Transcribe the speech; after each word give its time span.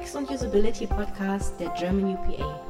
UX 0.00 0.16
und 0.16 0.30
Usability 0.30 0.86
Podcast 0.86 1.58
der 1.60 1.68
German 1.78 2.14
UPA. 2.14 2.60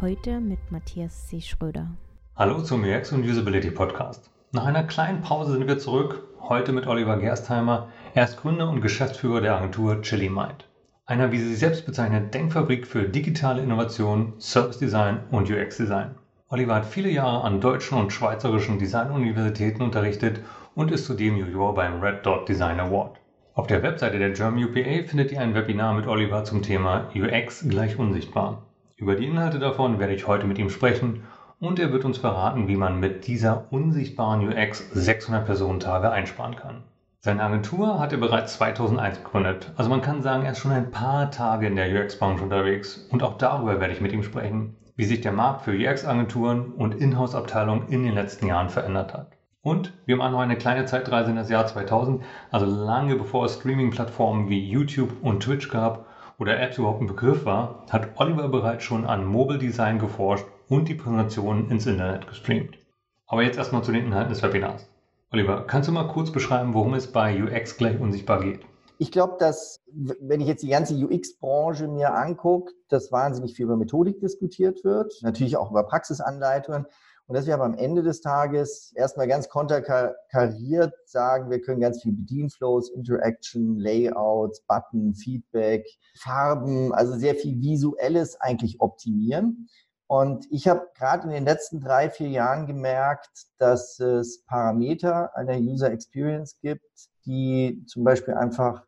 Heute 0.00 0.40
mit 0.40 0.58
Matthias 0.70 1.26
C. 1.26 1.40
Schröder. 1.40 1.88
Hallo 2.36 2.62
zum 2.62 2.84
UX 2.84 3.12
und 3.12 3.24
Usability 3.24 3.70
Podcast. 3.70 4.30
Nach 4.52 4.64
einer 4.64 4.84
kleinen 4.84 5.22
Pause 5.22 5.52
sind 5.52 5.66
wir 5.66 5.78
zurück, 5.78 6.22
heute 6.40 6.72
mit 6.72 6.86
Oliver 6.86 7.18
Gerstheimer. 7.18 7.88
Er 8.14 8.24
ist 8.24 8.36
Gründer 8.36 8.68
und 8.68 8.80
Geschäftsführer 8.80 9.40
der 9.40 9.56
Agentur 9.56 10.02
Chili 10.02 10.28
Mind. 10.28 10.68
Einer, 11.06 11.32
wie 11.32 11.38
sie 11.38 11.48
sich 11.50 11.58
selbst 11.58 11.86
bezeichnet, 11.86 12.32
Denkfabrik 12.32 12.86
für 12.86 13.08
digitale 13.08 13.62
Innovation, 13.62 14.34
Service 14.38 14.78
Design 14.78 15.20
und 15.30 15.50
UX 15.50 15.78
Design. 15.78 16.14
Oliver 16.48 16.76
hat 16.76 16.86
viele 16.86 17.10
Jahre 17.10 17.42
an 17.42 17.60
deutschen 17.60 17.98
und 17.98 18.12
schweizerischen 18.12 18.78
Designuniversitäten 18.78 19.82
unterrichtet 19.82 20.40
und 20.76 20.92
ist 20.92 21.06
zudem 21.06 21.36
Juror 21.36 21.74
beim 21.74 22.00
Red 22.00 22.24
Dot 22.24 22.48
Design 22.48 22.78
Award. 22.78 23.18
Auf 23.54 23.66
der 23.66 23.82
Webseite 23.82 24.18
der 24.18 24.30
German 24.30 24.62
UPA 24.62 25.06
findet 25.06 25.32
ihr 25.32 25.40
ein 25.40 25.54
Webinar 25.54 25.94
mit 25.94 26.06
Oliver 26.06 26.44
zum 26.44 26.60
Thema 26.60 27.08
UX 27.14 27.66
gleich 27.66 27.98
unsichtbar. 27.98 28.66
Über 28.98 29.14
die 29.14 29.26
Inhalte 29.26 29.58
davon 29.58 29.98
werde 29.98 30.12
ich 30.12 30.26
heute 30.26 30.46
mit 30.46 30.58
ihm 30.58 30.68
sprechen 30.68 31.22
und 31.60 31.78
er 31.78 31.92
wird 31.92 32.04
uns 32.04 32.18
verraten, 32.18 32.68
wie 32.68 32.76
man 32.76 33.00
mit 33.00 33.26
dieser 33.26 33.64
unsichtbaren 33.70 34.46
UX 34.46 34.90
600 34.92 35.46
Personentage 35.46 36.10
einsparen 36.10 36.56
kann. 36.56 36.82
Seine 37.20 37.42
Agentur 37.42 37.98
hat 37.98 38.12
er 38.12 38.18
bereits 38.18 38.58
2001 38.58 39.24
gegründet, 39.24 39.72
also 39.76 39.88
man 39.88 40.02
kann 40.02 40.20
sagen, 40.20 40.44
er 40.44 40.52
ist 40.52 40.58
schon 40.58 40.72
ein 40.72 40.90
paar 40.90 41.30
Tage 41.30 41.68
in 41.68 41.76
der 41.76 41.88
UX-Branche 41.88 42.44
unterwegs 42.44 43.08
und 43.10 43.22
auch 43.22 43.38
darüber 43.38 43.80
werde 43.80 43.94
ich 43.94 44.02
mit 44.02 44.12
ihm 44.12 44.22
sprechen, 44.22 44.76
wie 44.94 45.06
sich 45.06 45.22
der 45.22 45.32
Markt 45.32 45.62
für 45.62 45.72
UX-Agenturen 45.72 46.72
und 46.72 46.94
Inhouse-Abteilungen 46.94 47.88
in 47.88 48.04
den 48.04 48.14
letzten 48.14 48.46
Jahren 48.46 48.68
verändert 48.68 49.14
hat. 49.14 49.35
Und 49.66 49.92
wir 50.06 50.14
machen 50.14 50.30
noch 50.30 50.38
eine 50.38 50.56
kleine 50.56 50.84
Zeitreise 50.84 51.30
in 51.30 51.34
das 51.34 51.50
Jahr 51.50 51.66
2000, 51.66 52.22
also 52.52 52.66
lange 52.66 53.16
bevor 53.16 53.46
es 53.46 53.56
Streaming-Plattformen 53.56 54.48
wie 54.48 54.60
YouTube 54.60 55.10
und 55.24 55.42
Twitch 55.42 55.70
gab 55.70 56.06
oder 56.38 56.60
Apps 56.60 56.78
überhaupt 56.78 57.00
ein 57.00 57.08
Begriff 57.08 57.44
war, 57.44 57.84
hat 57.90 58.10
Oliver 58.14 58.48
bereits 58.48 58.84
schon 58.84 59.04
an 59.04 59.24
Mobile 59.24 59.58
Design 59.58 59.98
geforscht 59.98 60.46
und 60.68 60.88
die 60.88 60.94
Präsentationen 60.94 61.68
ins 61.68 61.84
Internet 61.84 62.28
gestreamt. 62.28 62.78
Aber 63.26 63.42
jetzt 63.42 63.58
erstmal 63.58 63.82
zu 63.82 63.90
den 63.90 64.04
Inhalten 64.04 64.32
des 64.32 64.40
Webinars. 64.44 64.88
Oliver, 65.32 65.64
kannst 65.66 65.88
du 65.88 65.92
mal 65.92 66.06
kurz 66.06 66.30
beschreiben, 66.30 66.72
worum 66.72 66.94
es 66.94 67.10
bei 67.10 67.42
UX 67.42 67.76
gleich 67.76 67.98
unsichtbar 67.98 68.42
geht? 68.42 68.60
Ich 68.98 69.10
glaube, 69.10 69.34
dass, 69.40 69.82
wenn 70.20 70.40
ich 70.40 70.46
jetzt 70.46 70.62
die 70.62 70.68
ganze 70.68 70.94
UX-Branche 70.94 71.88
mir 71.88 72.14
angucke, 72.14 72.72
dass 72.88 73.10
wahnsinnig 73.10 73.54
viel 73.56 73.64
über 73.64 73.76
Methodik 73.76 74.20
diskutiert 74.20 74.84
wird, 74.84 75.12
natürlich 75.22 75.56
auch 75.56 75.72
über 75.72 75.82
Praxisanleitungen. 75.82 76.86
Und 77.28 77.34
dass 77.34 77.46
wir 77.46 77.54
aber 77.54 77.64
am 77.64 77.74
Ende 77.74 78.02
des 78.02 78.20
Tages 78.20 78.92
erstmal 78.94 79.26
ganz 79.26 79.48
konterkariert 79.48 80.94
sagen, 81.06 81.50
wir 81.50 81.60
können 81.60 81.80
ganz 81.80 82.00
viel 82.00 82.12
Bedienflows, 82.12 82.90
Interaction, 82.90 83.78
Layouts, 83.78 84.62
Button, 84.62 85.14
Feedback, 85.14 85.84
Farben, 86.18 86.94
also 86.94 87.14
sehr 87.14 87.34
viel 87.34 87.60
Visuelles 87.60 88.40
eigentlich 88.40 88.80
optimieren. 88.80 89.68
Und 90.08 90.46
ich 90.52 90.68
habe 90.68 90.88
gerade 90.94 91.24
in 91.24 91.30
den 91.30 91.44
letzten 91.44 91.80
drei, 91.80 92.10
vier 92.10 92.28
Jahren 92.28 92.66
gemerkt, 92.66 93.46
dass 93.58 93.98
es 93.98 94.44
Parameter 94.44 95.36
einer 95.36 95.56
User 95.56 95.90
Experience 95.90 96.60
gibt, 96.60 97.08
die 97.24 97.84
zum 97.88 98.04
Beispiel 98.04 98.34
einfach 98.34 98.84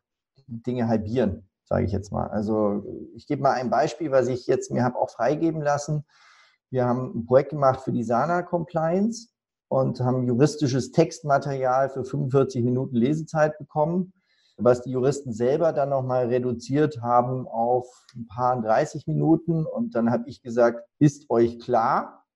Dinge 0.46 0.86
halbieren, 0.86 1.48
sage 1.64 1.86
ich 1.86 1.92
jetzt 1.92 2.12
mal. 2.12 2.28
Also 2.28 2.84
ich 3.16 3.26
gebe 3.26 3.42
mal 3.42 3.54
ein 3.54 3.68
Beispiel, 3.68 4.12
was 4.12 4.28
ich 4.28 4.46
jetzt 4.46 4.70
mir 4.70 4.84
habe 4.84 4.96
auch 4.96 5.10
freigeben 5.10 5.60
lassen. 5.60 6.04
Wir 6.70 6.84
haben 6.86 7.12
ein 7.14 7.26
Projekt 7.26 7.50
gemacht 7.50 7.80
für 7.80 7.92
die 7.92 8.04
SANA 8.04 8.42
Compliance 8.42 9.28
und 9.68 10.00
haben 10.00 10.24
juristisches 10.24 10.92
Textmaterial 10.92 11.88
für 11.88 12.04
45 12.04 12.62
Minuten 12.62 12.96
Lesezeit 12.96 13.58
bekommen, 13.58 14.12
was 14.58 14.82
die 14.82 14.90
Juristen 14.90 15.32
selber 15.32 15.72
dann 15.72 15.90
nochmal 15.90 16.26
reduziert 16.26 17.00
haben 17.00 17.46
auf 17.46 17.86
ein 18.14 18.26
paar 18.26 18.60
30 18.60 19.06
Minuten. 19.06 19.64
Und 19.64 19.94
dann 19.94 20.10
habe 20.10 20.28
ich 20.28 20.42
gesagt, 20.42 20.86
ist 20.98 21.30
euch 21.30 21.58
klar, 21.58 22.26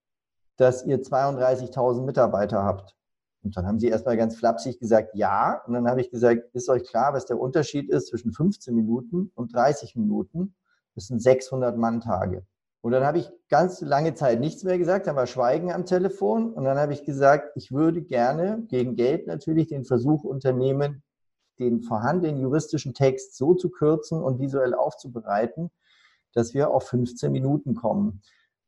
dass 0.56 0.84
ihr 0.86 1.02
32.000 1.02 2.02
Mitarbeiter 2.02 2.62
habt? 2.62 2.96
Und 3.42 3.56
dann 3.56 3.66
haben 3.66 3.80
sie 3.80 3.88
erstmal 3.88 4.16
ganz 4.16 4.36
flapsig 4.36 4.78
gesagt, 4.78 5.14
ja. 5.14 5.62
Und 5.66 5.74
dann 5.74 5.88
habe 5.88 6.00
ich 6.00 6.10
gesagt, 6.10 6.54
ist 6.54 6.68
euch 6.68 6.84
klar, 6.84 7.12
was 7.12 7.26
der 7.26 7.40
Unterschied 7.40 7.90
ist 7.90 8.08
zwischen 8.08 8.32
15 8.32 8.74
Minuten 8.74 9.30
und 9.34 9.54
30 9.54 9.96
Minuten? 9.96 10.54
Das 10.94 11.06
sind 11.08 11.20
600 11.20 11.76
Manntage. 11.76 12.46
Und 12.82 12.90
dann 12.90 13.04
habe 13.04 13.18
ich 13.18 13.30
ganz 13.48 13.80
lange 13.80 14.14
Zeit 14.14 14.40
nichts 14.40 14.64
mehr 14.64 14.76
gesagt, 14.76 15.06
dann 15.06 15.14
war 15.14 15.28
Schweigen 15.28 15.72
am 15.72 15.86
Telefon 15.86 16.52
und 16.52 16.64
dann 16.64 16.78
habe 16.78 16.92
ich 16.92 17.04
gesagt, 17.04 17.52
ich 17.54 17.70
würde 17.70 18.02
gerne 18.02 18.64
gegen 18.68 18.96
Geld 18.96 19.28
natürlich 19.28 19.68
den 19.68 19.84
Versuch 19.84 20.24
unternehmen, 20.24 21.04
den 21.60 21.82
vorhandenen 21.82 22.40
juristischen 22.40 22.92
Text 22.92 23.36
so 23.36 23.54
zu 23.54 23.70
kürzen 23.70 24.20
und 24.20 24.40
visuell 24.40 24.74
aufzubereiten, 24.74 25.70
dass 26.34 26.54
wir 26.54 26.72
auf 26.72 26.88
15 26.88 27.30
Minuten 27.30 27.76
kommen. 27.76 28.20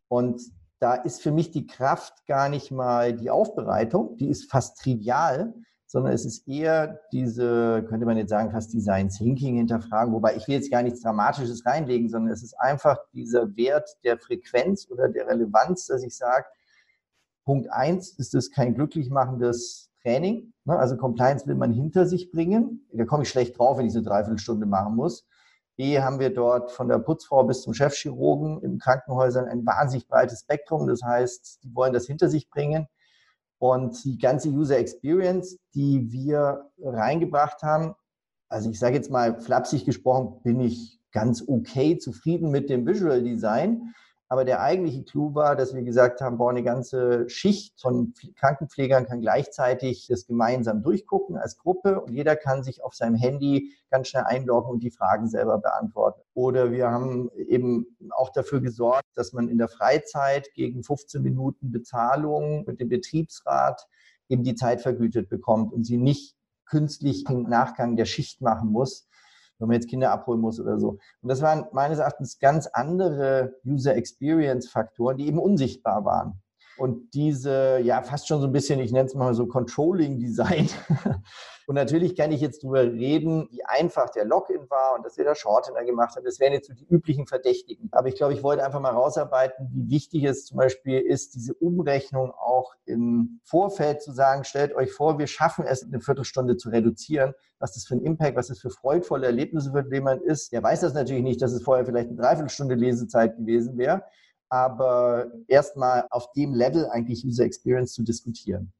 Und 0.07 0.41
da 0.79 0.95
ist 0.95 1.21
für 1.21 1.33
mich 1.33 1.51
die 1.51 1.67
Kraft 1.67 2.25
gar 2.27 2.49
nicht 2.49 2.71
mal 2.71 3.15
die 3.15 3.31
Aufbereitung, 3.31 4.17
die 4.17 4.29
ist 4.29 4.49
fast 4.49 4.79
trivial, 4.79 5.55
sondern 5.95 6.13
es 6.13 6.25
ist 6.25 6.49
eher 6.49 7.03
diese, 7.13 7.85
könnte 7.89 8.05
man 8.05 8.17
jetzt 8.17 8.31
sagen, 8.31 8.51
fast 8.51 8.75
Design 8.75 9.11
Thinking 9.11 9.55
hinterfragen, 9.59 10.13
wobei 10.13 10.35
ich 10.35 10.49
will 10.49 10.57
jetzt 10.57 10.73
gar 10.73 10.83
nichts 10.83 11.03
Dramatisches 11.03 11.65
reinlegen, 11.65 12.09
sondern 12.09 12.33
es 12.33 12.43
ist 12.43 12.59
einfach 12.59 12.99
dieser 13.13 13.55
Wert 13.57 13.89
der 14.03 14.19
Frequenz 14.19 14.91
oder 14.91 15.09
der 15.09 15.29
Relevanz, 15.29 15.87
dass 15.87 16.03
ich 16.03 16.17
sage, 16.17 16.47
Punkt 17.45 17.71
eins 17.71 18.11
ist 18.19 18.35
es 18.35 18.51
kein 18.51 18.75
glücklich 18.75 19.09
machendes 19.09 19.93
Training. 20.03 20.53
Ne? 20.65 20.77
Also 20.77 20.97
Compliance 20.97 21.47
will 21.47 21.55
man 21.55 21.71
hinter 21.71 22.07
sich 22.07 22.33
bringen. 22.33 22.89
Da 22.93 23.05
komme 23.05 23.23
ich 23.23 23.29
schlecht 23.29 23.57
drauf, 23.57 23.79
wenn 23.79 23.87
ich 23.87 23.93
so 23.93 24.01
eine 24.01 24.09
Dreiviertelstunde 24.09 24.67
machen 24.67 24.97
muss. 24.97 25.25
B 25.77 26.01
haben 26.01 26.19
wir 26.19 26.35
dort 26.35 26.73
von 26.73 26.89
der 26.89 26.99
Putzfrau 26.99 27.45
bis 27.45 27.63
zum 27.63 27.73
Chefchirurgen 27.73 28.61
in 28.63 28.79
Krankenhäusern 28.81 29.45
ein 29.45 29.65
wahnsinnig 29.65 30.09
breites 30.09 30.41
Spektrum. 30.41 30.89
Das 30.89 31.05
heißt, 31.05 31.63
die 31.63 31.73
wollen 31.73 31.93
das 31.93 32.09
hinter 32.09 32.29
sich 32.29 32.51
bringen. 32.51 32.89
Und 33.65 34.05
die 34.05 34.19
ganze 34.19 34.51
User 34.51 34.77
Experience, 34.77 35.57
die 35.75 36.13
wir 36.13 36.71
reingebracht 36.83 37.63
haben, 37.63 37.95
also 38.51 38.69
ich 38.69 38.79
sage 38.79 38.97
jetzt 38.97 39.11
mal 39.11 39.41
flapsig 39.41 39.87
gesprochen, 39.87 40.43
bin 40.43 40.61
ich 40.61 41.01
ganz 41.13 41.43
okay 41.49 41.97
zufrieden 41.97 42.51
mit 42.51 42.69
dem 42.69 42.87
Visual 42.87 43.23
Design. 43.23 43.95
Aber 44.29 44.45
der 44.45 44.63
eigentliche 44.63 45.05
Clou 45.05 45.35
war, 45.35 45.55
dass 45.55 45.75
wir 45.75 45.83
gesagt 45.83 46.21
haben, 46.21 46.39
boah, 46.39 46.51
eine 46.51 46.63
ganze 46.63 47.29
Schicht 47.29 47.81
von 47.81 48.15
Krankenpflegern 48.37 49.07
kann 49.07 49.21
gleichzeitig 49.21 50.07
das 50.09 50.27
gemeinsam 50.27 50.83
durchgucken 50.83 51.37
als 51.37 51.59
Gruppe 51.59 52.01
und 52.01 52.15
jeder 52.15 52.35
kann 52.35 52.63
sich 52.63 52.83
auf 52.83 52.95
seinem 52.95 53.17
Handy 53.17 53.75
ganz 53.91 54.09
schnell 54.09 54.25
einloggen 54.25 54.71
und 54.71 54.83
die 54.83 54.91
Fragen 54.91 55.29
selber 55.29 55.59
beantworten. 55.59 56.23
Oder 56.33 56.73
wir 56.73 56.91
haben 56.91 57.31
eben 57.37 57.97
auch 58.11 58.31
dafür 58.31 58.61
gesorgt, 58.61 59.09
dass 59.15 59.35
man 59.35 59.49
in 59.49 59.59
der 59.59 59.69
Freizeit 59.69 60.53
gegen 60.55 60.83
15 60.83 61.23
Minuten 61.23 61.71
Bezahlung 61.71 62.65
mit 62.67 62.81
dem 62.81 62.89
Betriebsrat 62.89 63.87
eben 64.29 64.43
die 64.43 64.55
Zeit 64.55 64.81
vergütet 64.81 65.29
bekommt 65.29 65.73
und 65.73 65.85
sie 65.85 65.99
nicht 65.99 66.35
künstlich 66.65 67.29
im 67.29 67.43
Nachgang 67.43 67.95
der 67.95 68.07
Schicht 68.07 68.41
machen 68.41 68.71
muss, 68.71 69.07
wenn 69.65 69.69
man 69.69 69.81
jetzt 69.81 69.89
Kinder 69.89 70.13
abholen 70.13 70.41
muss 70.41 70.61
oder 70.61 70.79
so. 70.79 70.99
Und 71.23 71.29
das 71.29 71.43
waren 71.43 71.67
meines 71.73 71.99
Erachtens 71.99 72.39
ganz 72.39 72.67
andere 72.67 73.55
User 73.65 73.97
Experience 73.97 74.69
Faktoren, 74.69 75.17
die 75.17 75.27
eben 75.27 75.39
unsichtbar 75.39 76.05
waren. 76.05 76.41
Und 76.77 77.15
diese, 77.15 77.79
ja, 77.83 78.03
fast 78.03 78.27
schon 78.27 78.41
so 78.41 78.47
ein 78.47 78.53
bisschen, 78.53 78.81
ich 78.81 78.93
nenne 78.93 79.07
es 79.07 79.15
mal 79.15 79.35
so 79.35 79.47
Controlling 79.47 80.19
Design. 80.19 80.69
und 81.67 81.75
natürlich 81.77 82.17
kann 82.17 82.33
ich 82.33 82.41
jetzt 82.41 82.65
darüber 82.65 82.83
reden, 82.83 83.49
wie 83.51 83.65
einfach 83.65 84.11
der 84.11 84.25
Login 84.25 84.69
war 84.69 84.97
und 84.97 85.07
dass 85.07 85.17
wir 85.17 85.25
da 85.25 85.35
Shortener 85.35 85.85
gemacht 85.85 86.17
haben. 86.17 86.25
Das 86.25 86.41
wären 86.41 86.53
jetzt 86.53 86.67
so 86.67 86.75
die 86.75 86.87
üblichen 86.87 87.27
Verdächtigen. 87.27 87.89
Aber 87.93 88.09
ich 88.09 88.17
glaube, 88.17 88.35
ich 88.35 88.43
wollte 88.43 88.65
einfach 88.65 88.81
mal 88.81 88.91
rausarbeiten, 88.91 89.69
wie 89.73 89.89
wichtig 89.89 90.25
es 90.25 90.47
zum 90.47 90.59
Beispiel 90.59 91.01
ist, 91.01 91.35
diese 91.37 91.55
Umrechnung 91.55 92.33
auch 92.33 92.75
im 92.87 93.41
Vorfeld 93.45 94.03
zu 94.03 94.13
sagen, 94.13 94.43
stellt 94.43 94.75
euch 94.75 94.93
vor, 94.93 95.19
wir 95.19 95.29
schaffen 95.29 95.65
es, 95.67 95.85
eine 95.85 96.01
Viertelstunde 96.01 96.57
zu 96.57 96.71
reduzieren. 96.71 97.35
Was 97.61 97.75
das 97.75 97.85
für 97.85 97.95
ein 97.95 98.03
Impact, 98.03 98.37
was 98.37 98.49
das 98.49 98.59
für 98.59 98.69
freudvolle 98.69 99.27
Erlebnisse 99.27 99.71
für 99.71 99.87
jemand 99.91 100.23
ist. 100.23 100.53
Der 100.53 100.63
weiß 100.63 100.81
das 100.81 100.93
natürlich 100.93 101.23
nicht, 101.23 101.41
dass 101.41 101.53
es 101.53 101.63
vorher 101.63 101.87
vielleicht 101.87 102.09
eine 102.09 102.17
Dreiviertelstunde 102.17 102.75
Lesezeit 102.75 103.37
gewesen 103.37 103.79
wäre 103.79 104.03
aber 104.55 105.33
erstmal 105.49 106.07
auf 106.11 106.31
dem 106.31 106.55
Level 106.55 106.89
eigentlich 106.89 107.27
User 107.27 107.45
Experience 107.45 107.93
zu 107.93 108.05
diskutieren. 108.05 108.73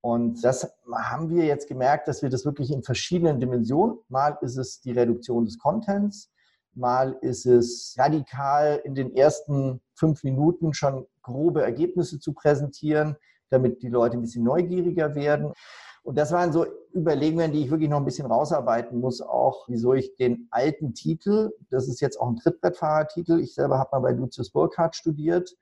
Und 0.00 0.44
das 0.44 0.72
haben 0.92 1.28
wir 1.28 1.44
jetzt 1.44 1.66
gemerkt, 1.66 2.06
dass 2.06 2.22
wir 2.22 2.30
das 2.30 2.44
wirklich 2.44 2.70
in 2.70 2.84
verschiedenen 2.84 3.40
Dimensionen, 3.40 3.98
mal 4.08 4.38
ist 4.42 4.56
es 4.56 4.80
die 4.80 4.92
Reduktion 4.92 5.44
des 5.44 5.58
Contents, 5.58 6.30
mal 6.72 7.18
ist 7.20 7.46
es 7.46 7.96
radikal 7.98 8.80
in 8.84 8.94
den 8.94 9.12
ersten 9.16 9.80
fünf 9.96 10.22
Minuten 10.22 10.72
schon 10.72 11.04
grobe 11.22 11.62
Ergebnisse 11.62 12.20
zu 12.20 12.32
präsentieren, 12.32 13.16
damit 13.50 13.82
die 13.82 13.88
Leute 13.88 14.16
ein 14.16 14.20
bisschen 14.20 14.44
neugieriger 14.44 15.16
werden. 15.16 15.52
Und 16.08 16.16
das 16.16 16.32
waren 16.32 16.54
so 16.54 16.64
Überlegungen, 16.94 17.52
die 17.52 17.64
ich 17.64 17.70
wirklich 17.70 17.90
noch 17.90 17.98
ein 17.98 18.06
bisschen 18.06 18.24
rausarbeiten 18.24 18.98
muss, 18.98 19.20
auch 19.20 19.68
wieso 19.68 19.92
ich 19.92 20.16
den 20.16 20.48
alten 20.50 20.94
Titel, 20.94 21.50
das 21.68 21.86
ist 21.86 22.00
jetzt 22.00 22.18
auch 22.18 22.30
ein 22.30 22.36
Trittbrettfahrertitel, 22.36 23.38
ich 23.40 23.52
selber 23.52 23.78
habe 23.78 23.90
mal 23.92 24.00
bei 24.00 24.12
Lucius 24.12 24.48
Burkhardt 24.48 24.96
studiert 24.96 25.54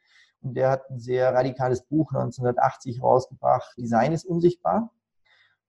und 0.43 0.54
der 0.54 0.70
hat 0.70 0.88
ein 0.88 1.00
sehr 1.00 1.34
radikales 1.34 1.82
Buch 1.82 2.12
1980 2.12 3.02
rausgebracht, 3.02 3.76
Design 3.76 4.12
ist 4.12 4.25
unsichtbar. 4.25 4.93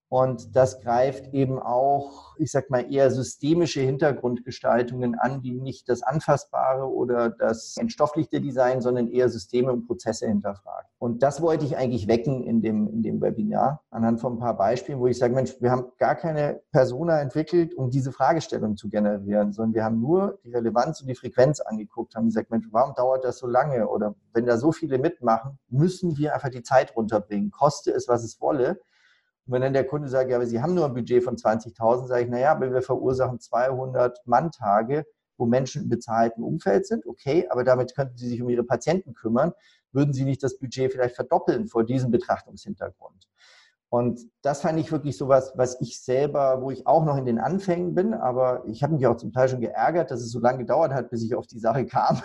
Und 0.09 0.55
das 0.55 0.79
greift 0.79 1.33
eben 1.33 1.59
auch, 1.59 2.35
ich 2.37 2.51
sag 2.51 2.69
mal, 2.69 2.91
eher 2.91 3.11
systemische 3.11 3.81
Hintergrundgestaltungen 3.81 5.15
an, 5.15 5.41
die 5.41 5.59
nicht 5.59 5.89
das 5.89 6.01
Anfassbare 6.01 6.89
oder 6.89 7.29
das 7.29 7.75
entstofflichte 7.77 8.39
Design, 8.39 8.81
sondern 8.81 9.07
eher 9.07 9.27
Systeme 9.27 9.71
und 9.73 9.85
Prozesse 9.85 10.27
hinterfragen. 10.27 10.87
Und 10.97 11.23
das 11.23 11.41
wollte 11.41 11.65
ich 11.65 11.75
eigentlich 11.75 12.07
wecken 12.07 12.43
in 12.43 12.61
dem, 12.61 12.87
in 12.87 13.03
dem 13.03 13.21
Webinar, 13.21 13.83
anhand 13.89 14.21
von 14.21 14.33
ein 14.33 14.39
paar 14.39 14.55
Beispielen, 14.55 14.99
wo 14.99 15.07
ich 15.07 15.17
sage, 15.17 15.35
Mensch, 15.35 15.55
wir 15.59 15.71
haben 15.71 15.91
gar 15.97 16.15
keine 16.15 16.61
Persona 16.71 17.19
entwickelt, 17.19 17.75
um 17.75 17.89
diese 17.89 18.13
Fragestellung 18.13 18.77
zu 18.77 18.89
generieren, 18.89 19.51
sondern 19.51 19.73
wir 19.73 19.83
haben 19.83 19.99
nur 19.99 20.39
die 20.45 20.51
Relevanz 20.51 21.01
und 21.01 21.07
die 21.07 21.15
Frequenz 21.15 21.59
angeguckt, 21.59 22.15
haben 22.15 22.27
gesagt, 22.27 22.49
Mensch, 22.49 22.67
warum 22.71 22.95
dauert 22.95 23.25
das 23.25 23.39
so 23.39 23.47
lange? 23.47 23.87
Oder 23.89 24.15
wenn 24.33 24.45
da 24.45 24.57
so 24.57 24.71
viele 24.71 24.99
mitmachen, 24.99 25.59
müssen 25.67 26.17
wir 26.17 26.33
einfach 26.33 26.49
die 26.49 26.63
Zeit 26.63 26.95
runterbringen, 26.95 27.51
koste 27.51 27.91
es, 27.91 28.07
was 28.07 28.23
es 28.23 28.39
wolle. 28.39 28.79
Und 29.47 29.53
wenn 29.53 29.61
dann 29.61 29.73
der 29.73 29.87
Kunde 29.87 30.09
sagt, 30.09 30.29
ja, 30.29 30.35
aber 30.35 30.45
Sie 30.45 30.61
haben 30.61 30.73
nur 30.73 30.85
ein 30.85 30.93
Budget 30.93 31.23
von 31.23 31.37
20.000, 31.37 32.07
sage 32.07 32.23
ich, 32.23 32.29
naja, 32.29 32.51
aber 32.51 32.71
wir 32.71 32.81
verursachen 32.81 33.39
200 33.39 34.19
Manntage, 34.25 35.05
wo 35.37 35.45
Menschen 35.45 35.83
im 35.83 35.89
bezahlten 35.89 36.43
Umfeld 36.43 36.85
sind, 36.85 37.05
okay, 37.05 37.47
aber 37.49 37.63
damit 37.63 37.95
könnten 37.95 38.17
Sie 38.17 38.27
sich 38.27 38.41
um 38.41 38.49
Ihre 38.49 38.63
Patienten 38.63 39.13
kümmern, 39.13 39.53
würden 39.93 40.13
Sie 40.13 40.25
nicht 40.25 40.43
das 40.43 40.59
Budget 40.59 40.91
vielleicht 40.91 41.15
verdoppeln 41.15 41.67
vor 41.67 41.85
diesem 41.85 42.11
Betrachtungshintergrund. 42.11 43.27
Und 43.89 44.19
das 44.41 44.61
fand 44.61 44.77
ich 44.79 44.91
wirklich 44.91 45.17
so 45.17 45.29
was, 45.29 45.53
was 45.55 45.79
ich 45.79 46.01
selber, 46.01 46.61
wo 46.61 46.71
ich 46.71 46.85
auch 46.85 47.05
noch 47.05 47.15
in 47.15 47.25
den 47.25 47.39
Anfängen 47.39 47.95
bin, 47.95 48.13
aber 48.13 48.63
ich 48.67 48.83
habe 48.83 48.93
mich 48.93 49.07
auch 49.07 49.15
zum 49.15 49.31
Teil 49.31 49.47
schon 49.47 49.61
geärgert, 49.61 50.11
dass 50.11 50.19
es 50.19 50.29
so 50.29 50.41
lange 50.41 50.57
gedauert 50.57 50.91
hat, 50.91 51.09
bis 51.09 51.23
ich 51.23 51.35
auf 51.35 51.47
die 51.47 51.59
Sache 51.59 51.85
kam. 51.85 52.21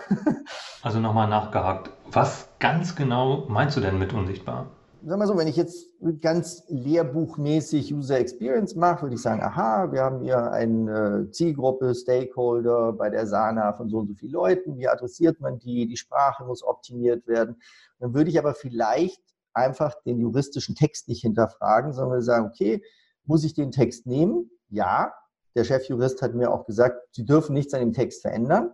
also 0.83 0.99
nochmal 0.99 1.29
nachgehakt. 1.29 1.91
Was 2.11 2.49
ganz 2.59 2.97
genau 2.97 3.47
meinst 3.49 3.77
du 3.77 3.81
denn 3.81 3.97
mit 3.97 4.13
unsichtbar? 4.13 4.67
Sagen 5.05 5.21
wir 5.21 5.27
so, 5.27 5.37
wenn 5.37 5.49
ich 5.49 5.57
jetzt 5.57 5.89
ganz 6.21 6.65
lehrbuchmäßig 6.69 7.93
User 7.93 8.19
Experience 8.19 8.75
mache, 8.75 9.03
würde 9.03 9.17
ich 9.17 9.23
sagen, 9.23 9.43
aha, 9.43 9.91
wir 9.91 10.03
haben 10.03 10.21
hier 10.21 10.53
eine 10.53 11.29
Zielgruppe, 11.31 11.95
Stakeholder 11.95 12.93
bei 12.93 13.11
der 13.11 13.27
SANA 13.27 13.73
von 13.73 13.89
so 13.89 13.99
und 13.99 14.09
so 14.09 14.15
vielen 14.15 14.33
Leuten, 14.33 14.77
wie 14.79 14.89
adressiert 14.89 15.41
man 15.41 15.59
die, 15.59 15.87
die 15.87 15.97
Sprache 15.97 16.45
muss 16.45 16.63
optimiert 16.63 17.27
werden. 17.27 17.61
Dann 17.99 18.15
würde 18.15 18.31
ich 18.31 18.39
aber 18.39 18.55
vielleicht 18.55 19.23
einfach 19.55 19.95
den 20.05 20.19
juristischen 20.19 20.75
Text 20.75 21.09
nicht 21.09 21.23
hinterfragen, 21.23 21.93
sondern 21.93 22.13
würde 22.13 22.23
sagen, 22.23 22.47
okay, 22.47 22.83
muss 23.25 23.45
ich 23.45 23.55
den 23.55 23.71
Text 23.71 24.07
nehmen? 24.07 24.51
Ja, 24.69 25.13
der 25.55 25.65
Chefjurist 25.65 26.23
hat 26.23 26.35
mir 26.35 26.51
auch 26.51 26.65
gesagt, 26.65 26.97
Sie 27.13 27.25
dürfen 27.25 27.55
nichts 27.55 27.75
an 27.75 27.81
dem 27.81 27.93
Text 27.93 28.23
verändern. 28.23 28.73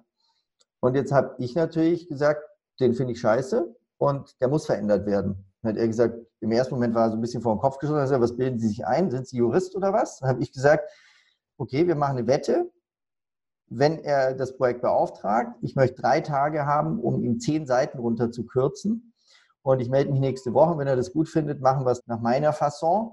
Und 0.80 0.94
jetzt 0.94 1.10
habe 1.10 1.34
ich 1.38 1.54
natürlich 1.54 2.08
gesagt, 2.08 2.42
den 2.80 2.94
finde 2.94 3.12
ich 3.12 3.20
scheiße 3.20 3.74
und 3.96 4.40
der 4.40 4.48
muss 4.48 4.66
verändert 4.66 5.06
werden. 5.06 5.47
Dann 5.68 5.76
hat 5.76 5.82
er 5.82 5.86
gesagt, 5.86 6.14
im 6.40 6.50
ersten 6.50 6.74
Moment 6.74 6.94
war 6.94 7.06
er 7.06 7.10
so 7.10 7.16
ein 7.16 7.20
bisschen 7.20 7.42
vor 7.42 7.54
den 7.54 7.60
Kopf 7.60 7.78
geschossen, 7.78 8.20
was 8.20 8.36
bilden 8.36 8.58
Sie 8.58 8.68
sich 8.68 8.86
ein? 8.86 9.10
Sind 9.10 9.28
Sie 9.28 9.36
Jurist 9.36 9.76
oder 9.76 9.92
was? 9.92 10.18
Dann 10.18 10.30
habe 10.30 10.42
ich 10.42 10.50
gesagt, 10.50 10.88
okay, 11.58 11.86
wir 11.86 11.94
machen 11.94 12.16
eine 12.16 12.26
Wette. 12.26 12.70
Wenn 13.66 13.98
er 13.98 14.34
das 14.34 14.56
Projekt 14.56 14.80
beauftragt, 14.80 15.56
ich 15.60 15.76
möchte 15.76 16.00
drei 16.00 16.22
Tage 16.22 16.64
haben, 16.64 17.00
um 17.00 17.22
ihm 17.22 17.38
zehn 17.38 17.66
Seiten 17.66 17.98
runter 17.98 18.30
zu 18.30 18.46
kürzen. 18.46 19.12
Und 19.60 19.80
ich 19.80 19.90
melde 19.90 20.10
mich 20.10 20.20
nächste 20.20 20.54
Woche. 20.54 20.78
Wenn 20.78 20.86
er 20.86 20.96
das 20.96 21.12
gut 21.12 21.28
findet, 21.28 21.60
machen 21.60 21.84
wir 21.84 21.90
es 21.90 22.06
nach 22.06 22.20
meiner 22.20 22.54
Fasson. 22.54 23.12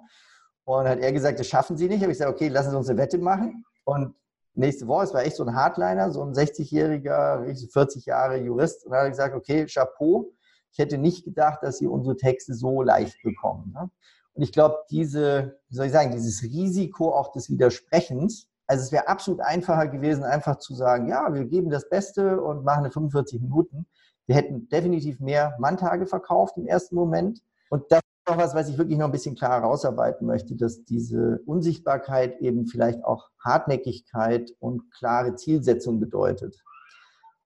Und 0.63 0.87
hat 0.87 0.99
er 0.99 1.11
gesagt, 1.11 1.39
das 1.39 1.47
schaffen 1.47 1.75
Sie 1.75 1.89
nicht. 1.89 2.01
Habe 2.01 2.13
ich 2.13 2.19
gesagt, 2.19 2.33
okay, 2.33 2.47
lassen 2.47 2.71
Sie 2.71 2.77
uns 2.77 2.87
eine 2.87 2.97
Wette 2.99 3.17
machen. 3.17 3.65
Und 3.83 4.15
nächste 4.53 4.87
Woche, 4.87 5.03
es 5.03 5.13
war 5.13 5.23
echt 5.23 5.35
so 5.35 5.43
ein 5.43 5.53
Hardliner, 5.53 6.09
so 6.11 6.21
ein 6.21 6.33
60-jähriger, 6.33 7.71
40 7.73 8.05
Jahre 8.05 8.37
Jurist. 8.37 8.85
Und 8.85 8.91
dann 8.91 8.99
hat 8.99 9.07
er 9.07 9.09
gesagt, 9.09 9.35
okay, 9.35 9.65
Chapeau, 9.65 10.31
ich 10.75 10.79
hätte 10.79 10.97
nicht 10.97 11.23
gedacht, 11.23 11.59
dass 11.63 11.77
sie 11.77 11.87
unsere 11.87 12.17
Texte 12.17 12.53
so 12.53 12.81
leicht 12.81 13.23
bekommen. 13.23 13.71
Ne? 13.73 13.89
Und 14.33 14.43
ich 14.43 14.51
glaube, 14.51 14.79
diese, 14.89 15.57
wie 15.69 15.75
soll 15.75 15.85
ich 15.85 15.93
sagen, 15.93 16.11
dieses 16.11 16.43
Risiko 16.43 17.15
auch 17.15 17.31
des 17.31 17.49
Widersprechens, 17.49 18.49
also 18.67 18.83
es 18.83 18.91
wäre 18.91 19.07
absolut 19.07 19.39
einfacher 19.39 19.87
gewesen, 19.87 20.25
einfach 20.25 20.57
zu 20.57 20.75
sagen, 20.75 21.07
ja, 21.07 21.33
wir 21.33 21.45
geben 21.45 21.69
das 21.69 21.87
Beste 21.87 22.41
und 22.41 22.65
machen 22.65 22.83
eine 22.83 22.91
45 22.91 23.39
Minuten. 23.39 23.85
Wir 24.25 24.35
hätten 24.35 24.67
definitiv 24.67 25.21
mehr 25.21 25.55
Manntage 25.59 26.07
verkauft 26.07 26.57
im 26.57 26.67
ersten 26.67 26.95
Moment. 26.95 27.41
Und 27.69 27.85
das 27.89 28.01
ist 28.01 28.29
noch 28.29 28.37
was, 28.37 28.53
was 28.53 28.67
ich 28.67 28.77
wirklich 28.77 28.97
noch 28.97 29.05
ein 29.05 29.13
bisschen 29.13 29.35
klarer 29.35 29.63
rausarbeiten 29.63 30.27
möchte, 30.27 30.57
dass 30.57 30.83
diese 30.83 31.39
Unsichtbarkeit 31.45 32.41
eben 32.41 32.65
vielleicht 32.65 33.01
auch 33.05 33.29
Hartnäckigkeit 33.39 34.51
und 34.59 34.91
klare 34.91 35.35
Zielsetzung 35.35 36.01
bedeutet. 36.01 36.61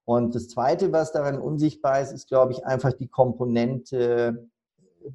Und 0.09 0.33
das 0.33 0.47
Zweite, 0.47 0.91
was 0.91 1.11
daran 1.11 1.37
unsichtbar 1.37 2.01
ist, 2.01 2.11
ist, 2.11 2.29
glaube 2.29 2.51
ich, 2.51 2.65
einfach 2.65 2.93
die 2.93 3.07
Komponente 3.07 4.49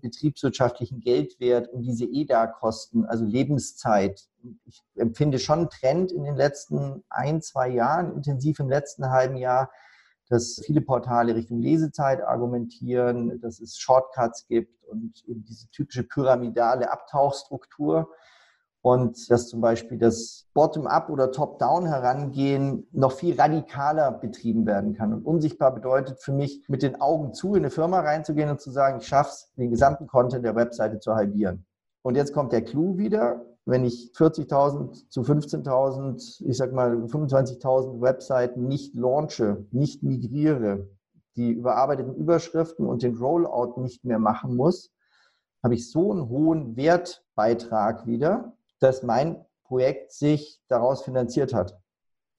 betriebswirtschaftlichen 0.00 1.00
Geldwert 1.00 1.66
und 1.66 1.82
diese 1.82 2.04
EDA-Kosten, 2.04 3.04
also 3.04 3.24
Lebenszeit. 3.24 4.28
Ich 4.66 4.84
empfinde 4.94 5.40
schon 5.40 5.58
einen 5.58 5.70
Trend 5.70 6.12
in 6.12 6.22
den 6.22 6.36
letzten 6.36 7.02
ein, 7.08 7.42
zwei 7.42 7.70
Jahren, 7.70 8.14
intensiv 8.14 8.60
im 8.60 8.68
letzten 8.68 9.10
halben 9.10 9.36
Jahr, 9.36 9.72
dass 10.28 10.62
viele 10.64 10.80
Portale 10.80 11.34
Richtung 11.34 11.58
Lesezeit 11.58 12.22
argumentieren, 12.22 13.40
dass 13.40 13.58
es 13.58 13.76
Shortcuts 13.76 14.46
gibt 14.46 14.80
und 14.84 15.24
eben 15.26 15.44
diese 15.44 15.68
typische 15.70 16.04
pyramidale 16.04 16.92
Abtauchstruktur 16.92 18.10
und 18.84 19.30
dass 19.30 19.48
zum 19.48 19.62
Beispiel 19.62 19.96
das 19.96 20.46
Bottom-up 20.52 21.08
oder 21.08 21.32
Top-down 21.32 21.86
herangehen 21.86 22.86
noch 22.92 23.12
viel 23.12 23.40
radikaler 23.40 24.12
betrieben 24.12 24.66
werden 24.66 24.92
kann. 24.92 25.14
Und 25.14 25.24
unsichtbar 25.24 25.74
bedeutet 25.74 26.20
für 26.20 26.34
mich, 26.34 26.62
mit 26.68 26.82
den 26.82 27.00
Augen 27.00 27.32
zu 27.32 27.54
in 27.54 27.62
eine 27.62 27.70
Firma 27.70 28.00
reinzugehen 28.00 28.50
und 28.50 28.60
zu 28.60 28.70
sagen, 28.70 28.98
ich 28.98 29.06
schaffe 29.08 29.30
es, 29.30 29.52
den 29.56 29.70
gesamten 29.70 30.06
Content 30.06 30.44
der 30.44 30.54
Webseite 30.54 31.00
zu 31.00 31.14
halbieren. 31.14 31.64
Und 32.02 32.14
jetzt 32.14 32.34
kommt 32.34 32.52
der 32.52 32.60
Clou 32.60 32.98
wieder. 32.98 33.46
Wenn 33.64 33.86
ich 33.86 34.12
40.000 34.14 35.08
zu 35.08 35.22
15.000, 35.22 36.44
ich 36.44 36.56
sag 36.58 36.74
mal 36.74 36.94
25.000 36.94 38.02
Webseiten 38.02 38.68
nicht 38.68 38.94
launche, 38.94 39.64
nicht 39.70 40.02
migriere, 40.02 40.90
die 41.36 41.52
überarbeiteten 41.52 42.14
Überschriften 42.14 42.84
und 42.84 43.02
den 43.02 43.16
Rollout 43.16 43.80
nicht 43.80 44.04
mehr 44.04 44.18
machen 44.18 44.56
muss, 44.56 44.90
habe 45.62 45.72
ich 45.72 45.90
so 45.90 46.12
einen 46.12 46.28
hohen 46.28 46.76
Wertbeitrag 46.76 48.06
wieder, 48.06 48.52
dass 48.80 49.02
mein 49.02 49.44
Projekt 49.64 50.12
sich 50.12 50.60
daraus 50.68 51.02
finanziert 51.02 51.54
hat. 51.54 51.78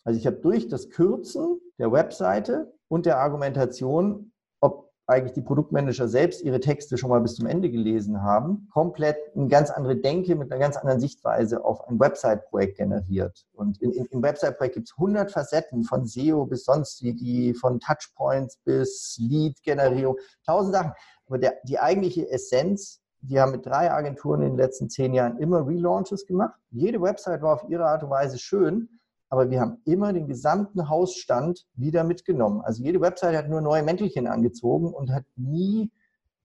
Also 0.04 0.20
ich 0.20 0.28
habe 0.28 0.38
durch 0.38 0.68
das 0.68 0.90
Kürzen 0.90 1.60
der 1.80 1.92
Webseite 1.92 2.74
und 2.88 3.06
der 3.06 3.18
Argumentation, 3.18 4.32
ob 4.62 4.92
eigentlich 5.08 5.34
die 5.34 5.42
Produktmanager 5.42 6.08
selbst 6.08 6.42
ihre 6.44 6.60
Texte 6.60 6.98
schon 6.98 7.10
mal 7.10 7.20
bis 7.22 7.36
zum 7.36 7.48
Ende 7.48 7.70
gelesen 7.70 8.22
haben, 8.22 8.68
komplett 8.72 9.18
eine 9.36 9.48
ganz 9.48 9.70
andere 9.70 9.98
Denke 9.98 10.36
mit 10.36 10.52
einer 10.52 10.60
ganz 10.60 10.78
anderen 10.78 11.00
Sichtweise 11.00 11.66
auf 11.66 11.88
ein 11.88 12.00
Website-Projekt 12.00 12.78
generiert. 12.78 13.46
Und 13.54 13.82
in, 13.82 13.92
in, 13.92 14.06
im 14.06 14.24
Website-Projekt 14.24 14.76
gibt 14.76 14.88
es 14.88 14.96
100 14.98 15.32
Facetten 15.32 15.84
von 15.84 16.06
SEO 16.06 16.46
bis 16.46 16.66
sonst 16.66 17.04
wie 17.04 17.14
die, 17.14 17.54
von 17.54 17.80
Touchpoints 17.80 18.58
bis 18.64 19.18
Lead-Generierung, 19.20 20.18
tausend 20.46 20.74
Sachen. 20.74 20.92
Aber 21.28 21.40
der, 21.40 21.56
die 21.64 21.80
eigentliche 21.80 22.30
Essenz 22.30 23.02
die 23.28 23.40
haben 23.40 23.52
mit 23.52 23.66
drei 23.66 23.92
Agenturen 23.92 24.42
in 24.42 24.50
den 24.50 24.58
letzten 24.58 24.90
zehn 24.90 25.14
Jahren 25.14 25.38
immer 25.38 25.66
Relaunches 25.66 26.26
gemacht. 26.26 26.60
Jede 26.72 27.02
Website 27.02 27.42
war 27.42 27.54
auf 27.54 27.70
ihre 27.70 27.86
Art 27.86 28.04
und 28.04 28.10
Weise 28.10 28.38
schön, 28.38 28.90
aber 29.30 29.50
wir 29.50 29.60
haben 29.60 29.78
immer 29.86 30.14
den 30.14 30.28
gesamten 30.28 30.90
Hausstand 30.90 31.66
wieder 31.74 32.04
mitgenommen. 32.04 32.62
Also 32.62 32.84
jede 32.84 33.02
Website 33.02 33.36
hat 33.36 33.50
nur 33.50 33.62
neue 33.62 33.84
Mäntelchen 33.84 34.28
angezogen 34.28 34.94
und 34.94 35.12
hat 35.12 35.26
nie 35.36 35.92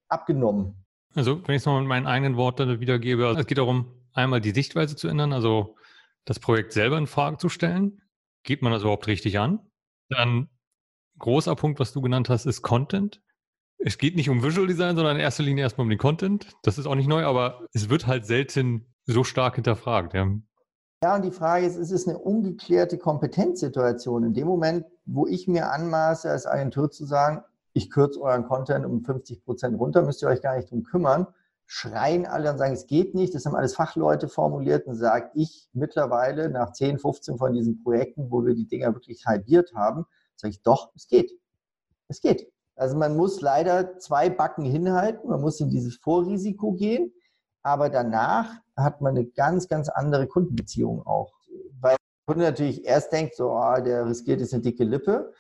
abgenommen. 0.09 0.75
Also 1.15 1.37
wenn 1.47 1.55
ich 1.55 1.63
es 1.63 1.67
nochmal 1.67 1.83
mit 1.83 1.89
meinen 1.89 2.07
eigenen 2.07 2.37
Worten 2.37 2.81
wiedergebe, 2.81 3.27
also 3.27 3.41
es 3.41 3.47
geht 3.47 3.59
darum, 3.59 3.87
einmal 4.13 4.41
die 4.41 4.53
Sichtweise 4.53 4.97
zu 4.97 5.09
ändern, 5.09 5.33
also 5.33 5.77
das 6.25 6.41
Projekt 6.41 6.73
selber 6.73 6.99
in 6.99 7.07
Frage 7.07 7.37
zu 7.39 7.49
stellen. 7.49 8.03
Geht 8.43 8.63
man 8.63 8.73
das 8.73 8.83
überhaupt 8.83 9.07
richtig 9.07 9.39
an? 9.39 9.61
Dann 10.09 10.49
großer 11.19 11.55
Punkt, 11.55 11.81
was 11.81 11.93
du 11.93 12.01
genannt 12.01 12.29
hast, 12.29 12.47
ist 12.47 12.63
Content 12.63 13.21
es 13.81 13.99
geht 13.99 14.17
nicht 14.17 14.29
um 14.29 14.43
Visual 14.43 14.67
Design, 14.67 14.97
sondern 14.97 15.17
in 15.17 15.23
erster 15.23 15.43
Linie 15.43 15.65
erstmal 15.65 15.85
um 15.85 15.91
den 15.91 15.99
Content. 15.99 16.47
Das 16.63 16.79
ist 16.79 16.87
auch 16.87 16.95
nicht 16.95 17.09
neu, 17.09 17.25
aber 17.25 17.67
es 17.73 17.89
wird 17.89 18.07
halt 18.07 18.27
selten 18.27 18.87
so 19.07 19.25
stark 19.25 19.55
hinterfragt. 19.57 20.15
Ja. 20.15 20.29
Ja, 21.03 21.17
und 21.17 21.25
die 21.25 21.31
Frage 21.31 21.65
ist, 21.65 21.77
ist 21.77 21.93
es 21.93 22.07
eine 22.07 22.19
ungeklärte 22.19 22.99
Kompetenzsituation? 22.99 24.23
In 24.23 24.35
dem 24.35 24.47
Moment, 24.47 24.85
wo 25.07 25.27
ich 25.27 25.49
mir 25.49 25.73
anmaße, 25.73 26.31
als 26.31 26.47
Agentur 26.47 26.91
zu 26.91 27.07
sagen, 27.07 27.43
ich 27.73 27.89
kürze 27.89 28.21
euren 28.21 28.45
Content 28.45 28.85
um 28.85 29.03
50 29.03 29.43
Prozent 29.45 29.79
runter, 29.79 30.03
müsst 30.03 30.21
ihr 30.23 30.29
euch 30.29 30.43
gar 30.43 30.57
nicht 30.57 30.71
drum 30.71 30.83
kümmern, 30.83 31.27
schreien 31.65 32.27
alle 32.27 32.51
und 32.51 32.59
sagen, 32.59 32.75
es 32.75 32.87
geht 32.87 33.15
nicht. 33.15 33.35
Das 33.35 33.47
haben 33.47 33.55
alles 33.55 33.75
Fachleute 33.75 34.29
formuliert 34.29 34.87
und 34.87 34.97
sage 34.97 35.31
ich 35.35 35.71
mittlerweile 35.73 36.51
nach 36.51 36.73
10, 36.73 36.99
15 36.99 37.39
von 37.39 37.55
diesen 37.55 37.83
Projekten, 37.83 38.31
wo 38.31 38.45
wir 38.45 38.55
die 38.55 38.67
Dinger 38.67 38.93
wirklich 38.93 39.25
halbiert 39.25 39.73
haben, 39.75 40.05
sage 40.37 40.51
ich 40.51 40.63
doch, 40.63 40.93
es 40.95 41.07
geht. 41.07 41.33
Es 42.09 42.21
geht. 42.21 42.51
Also 42.81 42.97
man 42.97 43.15
muss 43.15 43.43
leider 43.43 43.99
zwei 43.99 44.31
Backen 44.31 44.65
hinhalten, 44.65 45.29
man 45.29 45.43
muss 45.43 45.61
in 45.61 45.69
dieses 45.69 45.97
Vorrisiko 45.97 46.73
gehen, 46.73 47.13
aber 47.63 47.91
danach 47.91 48.55
hat 48.75 49.03
man 49.03 49.19
eine 49.19 49.27
ganz, 49.27 49.69
ganz 49.69 49.91
andere 49.91 50.27
Kundenbeziehung 50.27 51.07
auch. 51.07 51.35
Weil 51.79 51.97
der 51.97 52.35
Kunde 52.35 52.47
natürlich 52.47 52.87
erst 52.87 53.13
denkt, 53.13 53.37
so, 53.37 53.51
oh, 53.51 53.75
der 53.85 54.07
riskiert 54.07 54.41
jetzt 54.41 54.55
eine 54.55 54.63
dicke 54.63 54.85
Lippe. 54.85 55.31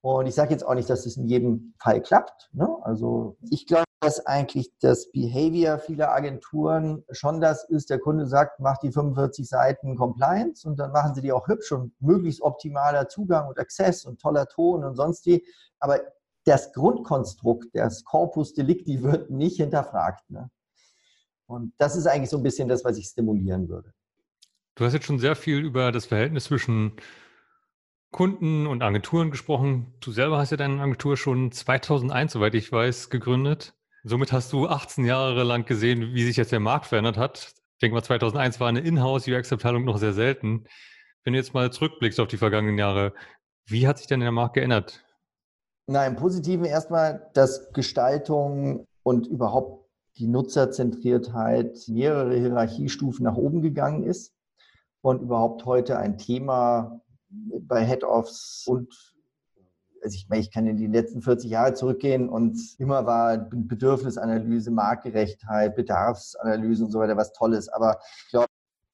Und 0.00 0.26
ich 0.26 0.34
sage 0.34 0.52
jetzt 0.52 0.64
auch 0.64 0.72
nicht, 0.74 0.88
dass 0.88 1.04
es 1.04 1.18
in 1.18 1.26
jedem 1.26 1.74
Fall 1.78 2.00
klappt. 2.00 2.48
Ne? 2.54 2.66
Also 2.80 3.36
ich 3.50 3.66
glaube, 3.66 3.84
dass 4.00 4.24
eigentlich 4.24 4.72
das 4.80 5.10
Behavior 5.10 5.78
vieler 5.78 6.12
Agenturen 6.12 7.04
schon 7.10 7.42
das 7.42 7.64
ist, 7.68 7.90
der 7.90 7.98
Kunde 7.98 8.26
sagt, 8.26 8.58
mach 8.58 8.78
die 8.78 8.92
45 8.92 9.46
Seiten 9.46 9.96
Compliance 9.96 10.66
und 10.66 10.78
dann 10.78 10.92
machen 10.92 11.14
sie 11.14 11.20
die 11.20 11.32
auch 11.32 11.46
hübsch 11.46 11.72
und 11.72 11.92
möglichst 12.00 12.40
optimaler 12.40 13.08
Zugang 13.08 13.48
und 13.48 13.58
Access 13.58 14.06
und 14.06 14.18
toller 14.18 14.46
Ton 14.46 14.82
und 14.82 14.94
sonst 14.94 15.26
die. 15.26 15.44
Aber 15.78 16.00
das 16.46 16.72
Grundkonstrukt, 16.72 17.66
das 17.74 18.04
Corpus 18.04 18.54
Delicti 18.54 19.02
wird 19.02 19.30
nicht 19.30 19.56
hinterfragt. 19.56 20.30
Ne? 20.30 20.48
Und 21.46 21.74
das 21.78 21.96
ist 21.96 22.06
eigentlich 22.06 22.30
so 22.30 22.36
ein 22.38 22.42
bisschen 22.42 22.68
das, 22.68 22.84
was 22.84 22.96
ich 22.96 23.06
stimulieren 23.06 23.68
würde. 23.68 23.92
Du 24.76 24.84
hast 24.84 24.92
jetzt 24.92 25.06
schon 25.06 25.18
sehr 25.18 25.36
viel 25.36 25.58
über 25.58 25.90
das 25.90 26.06
Verhältnis 26.06 26.44
zwischen 26.44 26.92
Kunden 28.12 28.66
und 28.66 28.82
Agenturen 28.82 29.30
gesprochen. 29.30 29.92
Du 30.00 30.12
selber 30.12 30.38
hast 30.38 30.50
ja 30.50 30.56
deine 30.56 30.80
Agentur 30.80 31.16
schon 31.16 31.50
2001, 31.50 32.32
soweit 32.32 32.54
ich 32.54 32.70
weiß, 32.70 33.10
gegründet. 33.10 33.74
Somit 34.04 34.32
hast 34.32 34.52
du 34.52 34.68
18 34.68 35.04
Jahre 35.04 35.42
lang 35.42 35.64
gesehen, 35.64 36.14
wie 36.14 36.24
sich 36.24 36.36
jetzt 36.36 36.52
der 36.52 36.60
Markt 36.60 36.86
verändert 36.86 37.16
hat. 37.16 37.54
Ich 37.72 37.80
denke 37.80 37.94
mal, 37.94 38.04
2001 38.04 38.60
war 38.60 38.68
eine 38.68 38.80
Inhouse-UX-Abteilung 38.80 39.84
noch 39.84 39.98
sehr 39.98 40.12
selten. 40.12 40.64
Wenn 41.24 41.32
du 41.32 41.38
jetzt 41.38 41.54
mal 41.54 41.72
zurückblickst 41.72 42.20
auf 42.20 42.28
die 42.28 42.36
vergangenen 42.36 42.78
Jahre, 42.78 43.14
wie 43.66 43.88
hat 43.88 43.98
sich 43.98 44.06
denn 44.06 44.20
der 44.20 44.30
Markt 44.30 44.54
geändert? 44.54 45.05
Na, 45.88 46.04
im 46.04 46.16
Positiven 46.16 46.64
erstmal, 46.64 47.30
dass 47.34 47.72
Gestaltung 47.72 48.86
und 49.04 49.28
überhaupt 49.28 49.88
die 50.18 50.26
Nutzerzentriertheit 50.26 51.78
mehrere 51.86 52.34
Hierarchiestufen 52.34 53.24
nach 53.24 53.36
oben 53.36 53.62
gegangen 53.62 54.02
ist 54.02 54.32
und 55.00 55.22
überhaupt 55.22 55.64
heute 55.64 55.96
ein 55.98 56.18
Thema 56.18 57.00
bei 57.28 57.84
Head-Offs 57.84 58.64
und 58.66 58.92
also 60.02 60.14
ich, 60.14 60.28
meine, 60.28 60.42
ich 60.42 60.52
kann 60.52 60.66
in 60.66 60.76
die 60.76 60.86
letzten 60.86 61.22
40 61.22 61.50
Jahre 61.50 61.74
zurückgehen 61.74 62.28
und 62.28 62.60
immer 62.78 63.06
war 63.06 63.38
Bedürfnisanalyse, 63.38 64.70
Marktgerechtheit, 64.70 65.74
Bedarfsanalyse 65.74 66.84
und 66.84 66.92
so 66.92 67.00
weiter 67.00 67.16
was 67.16 67.32
Tolles. 67.32 67.68
Aber 67.68 67.98
ich 68.24 68.30
glaube, 68.30 68.46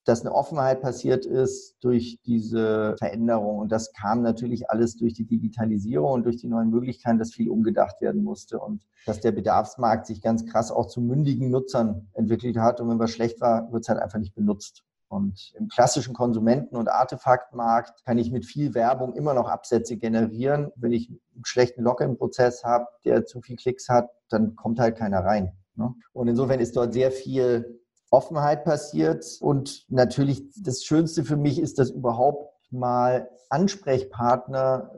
dass 0.04 0.22
eine 0.22 0.34
Offenheit 0.34 0.80
passiert 0.80 1.26
ist 1.26 1.76
durch 1.80 2.18
diese 2.24 2.96
Veränderung. 2.98 3.58
Und 3.58 3.72
das 3.72 3.92
kam 3.92 4.22
natürlich 4.22 4.70
alles 4.70 4.96
durch 4.96 5.14
die 5.14 5.26
Digitalisierung 5.26 6.12
und 6.12 6.24
durch 6.24 6.36
die 6.36 6.48
neuen 6.48 6.70
Möglichkeiten, 6.70 7.18
dass 7.18 7.32
viel 7.32 7.50
umgedacht 7.50 8.00
werden 8.00 8.24
musste 8.24 8.58
und 8.58 8.82
dass 9.06 9.20
der 9.20 9.32
Bedarfsmarkt 9.32 10.06
sich 10.06 10.20
ganz 10.20 10.46
krass 10.46 10.70
auch 10.70 10.86
zu 10.86 11.00
mündigen 11.00 11.50
Nutzern 11.50 12.08
entwickelt 12.14 12.56
hat. 12.56 12.80
Und 12.80 12.88
wenn 12.88 12.98
was 12.98 13.12
schlecht 13.12 13.40
war, 13.40 13.72
wird 13.72 13.82
es 13.82 13.88
halt 13.88 14.00
einfach 14.00 14.18
nicht 14.18 14.34
benutzt. 14.34 14.82
Und 15.08 15.52
im 15.58 15.68
klassischen 15.68 16.14
Konsumenten- 16.14 16.74
und 16.74 16.88
Artefaktmarkt 16.88 18.02
kann 18.06 18.16
ich 18.16 18.32
mit 18.32 18.46
viel 18.46 18.74
Werbung 18.74 19.12
immer 19.12 19.34
noch 19.34 19.46
Absätze 19.46 19.98
generieren. 19.98 20.72
Wenn 20.74 20.92
ich 20.92 21.10
einen 21.10 21.44
schlechten 21.44 21.82
Login-Prozess 21.82 22.64
habe, 22.64 22.86
der 23.04 23.26
zu 23.26 23.42
viel 23.42 23.56
Klicks 23.56 23.90
hat, 23.90 24.08
dann 24.30 24.56
kommt 24.56 24.80
halt 24.80 24.96
keiner 24.96 25.20
rein. 25.20 25.52
Ne? 25.74 25.94
Und 26.14 26.28
insofern 26.28 26.60
ist 26.60 26.76
dort 26.76 26.94
sehr 26.94 27.10
viel 27.10 27.81
Offenheit 28.12 28.64
passiert. 28.64 29.24
Und 29.40 29.84
natürlich 29.88 30.44
das 30.62 30.84
Schönste 30.84 31.24
für 31.24 31.36
mich 31.36 31.58
ist, 31.58 31.78
dass 31.78 31.90
überhaupt 31.90 32.54
mal 32.70 33.28
Ansprechpartner 33.48 34.92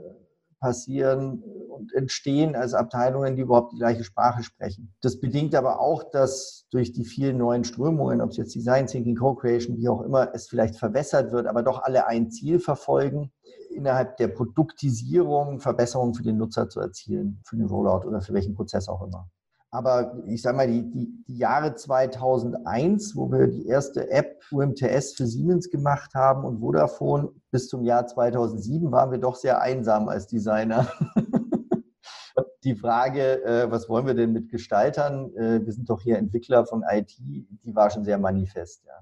passieren 0.60 1.42
und 1.68 1.92
entstehen 1.92 2.56
als 2.56 2.72
Abteilungen, 2.72 3.36
die 3.36 3.42
überhaupt 3.42 3.74
die 3.74 3.78
gleiche 3.78 4.02
Sprache 4.02 4.42
sprechen. 4.42 4.94
Das 5.02 5.20
bedingt 5.20 5.54
aber 5.54 5.78
auch, 5.78 6.04
dass 6.10 6.66
durch 6.70 6.92
die 6.92 7.04
vielen 7.04 7.36
neuen 7.36 7.64
Strömungen, 7.64 8.22
ob 8.22 8.30
es 8.30 8.38
jetzt 8.38 8.54
Design 8.54 8.86
Thinking, 8.86 9.16
Co-Creation, 9.16 9.76
wie 9.76 9.88
auch 9.88 10.00
immer, 10.00 10.34
es 10.34 10.48
vielleicht 10.48 10.76
verwässert 10.76 11.32
wird, 11.32 11.46
aber 11.46 11.62
doch 11.62 11.82
alle 11.82 12.06
ein 12.06 12.30
Ziel 12.30 12.60
verfolgen, 12.60 13.30
innerhalb 13.74 14.16
der 14.16 14.28
Produktisierung 14.28 15.60
Verbesserungen 15.60 16.14
für 16.14 16.22
den 16.22 16.38
Nutzer 16.38 16.68
zu 16.70 16.80
erzielen, 16.80 17.42
für 17.44 17.56
den 17.56 17.66
Rollout 17.66 18.06
oder 18.08 18.22
für 18.22 18.32
welchen 18.32 18.54
Prozess 18.54 18.88
auch 18.88 19.02
immer. 19.02 19.28
Aber 19.74 20.22
ich 20.26 20.40
sage 20.40 20.56
mal, 20.56 20.68
die, 20.68 20.88
die, 20.88 21.24
die, 21.26 21.36
Jahre 21.36 21.74
2001, 21.74 23.16
wo 23.16 23.32
wir 23.32 23.48
die 23.48 23.66
erste 23.66 24.08
App 24.08 24.40
UMTS 24.52 25.14
für 25.14 25.26
Siemens 25.26 25.68
gemacht 25.68 26.14
haben 26.14 26.44
und 26.44 26.60
Vodafone, 26.60 27.32
bis 27.50 27.66
zum 27.66 27.82
Jahr 27.82 28.06
2007 28.06 28.92
waren 28.92 29.10
wir 29.10 29.18
doch 29.18 29.34
sehr 29.34 29.60
einsam 29.60 30.08
als 30.08 30.28
Designer. 30.28 30.92
die 32.62 32.76
Frage, 32.76 33.44
äh, 33.44 33.68
was 33.68 33.88
wollen 33.88 34.06
wir 34.06 34.14
denn 34.14 34.32
mit 34.32 34.48
Gestaltern? 34.48 35.34
Äh, 35.34 35.66
wir 35.66 35.72
sind 35.72 35.90
doch 35.90 36.00
hier 36.00 36.18
Entwickler 36.18 36.66
von 36.66 36.84
IT, 36.88 37.18
die 37.18 37.74
war 37.74 37.90
schon 37.90 38.04
sehr 38.04 38.18
manifest, 38.18 38.84
ja. 38.86 38.94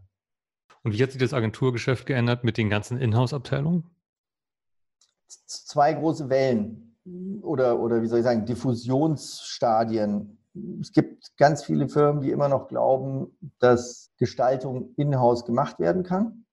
Und 0.85 0.95
wie 0.95 1.03
hat 1.03 1.11
sich 1.11 1.21
das 1.21 1.35
Agenturgeschäft 1.35 2.07
geändert 2.07 2.45
mit 2.45 2.57
den 2.57 2.71
ganzen 2.71 2.97
Inhouse-Abteilungen? 2.97 3.91
Zwei 5.29 5.93
große 5.93 6.31
Wellen 6.31 6.97
oder, 7.43 7.79
oder 7.79 8.01
wie 8.01 8.07
soll 8.07 8.21
ich 8.21 8.25
sagen, 8.25 8.47
Diffusionsstadien 8.47 10.39
es 10.81 10.93
gibt 10.93 11.37
ganz 11.37 11.65
viele 11.65 11.89
Firmen, 11.89 12.23
die 12.23 12.31
immer 12.31 12.49
noch 12.49 12.69
glauben, 12.69 13.37
dass 13.59 14.11
Gestaltung 14.19 14.95
in-house 14.97 15.45
gemacht 15.45 15.79
werden 15.79 16.03
kann. 16.03 16.45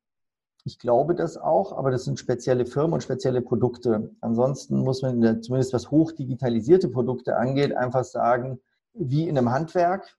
Ich 0.65 0.79
glaube 0.79 1.15
das 1.15 1.37
auch, 1.37 1.77
aber 1.77 1.89
das 1.91 2.03
sind 2.05 2.19
spezielle 2.19 2.65
Firmen 2.65 2.93
und 2.93 3.03
spezielle 3.03 3.41
Produkte. 3.41 4.15
Ansonsten 4.21 4.79
muss 4.79 5.01
man, 5.01 5.41
zumindest 5.41 5.73
was 5.73 5.89
hochdigitalisierte 5.89 6.89
Produkte 6.89 7.37
angeht, 7.37 7.75
einfach 7.75 8.03
sagen, 8.03 8.59
wie 8.93 9.27
in 9.27 9.37
einem 9.37 9.51
Handwerk. 9.51 10.17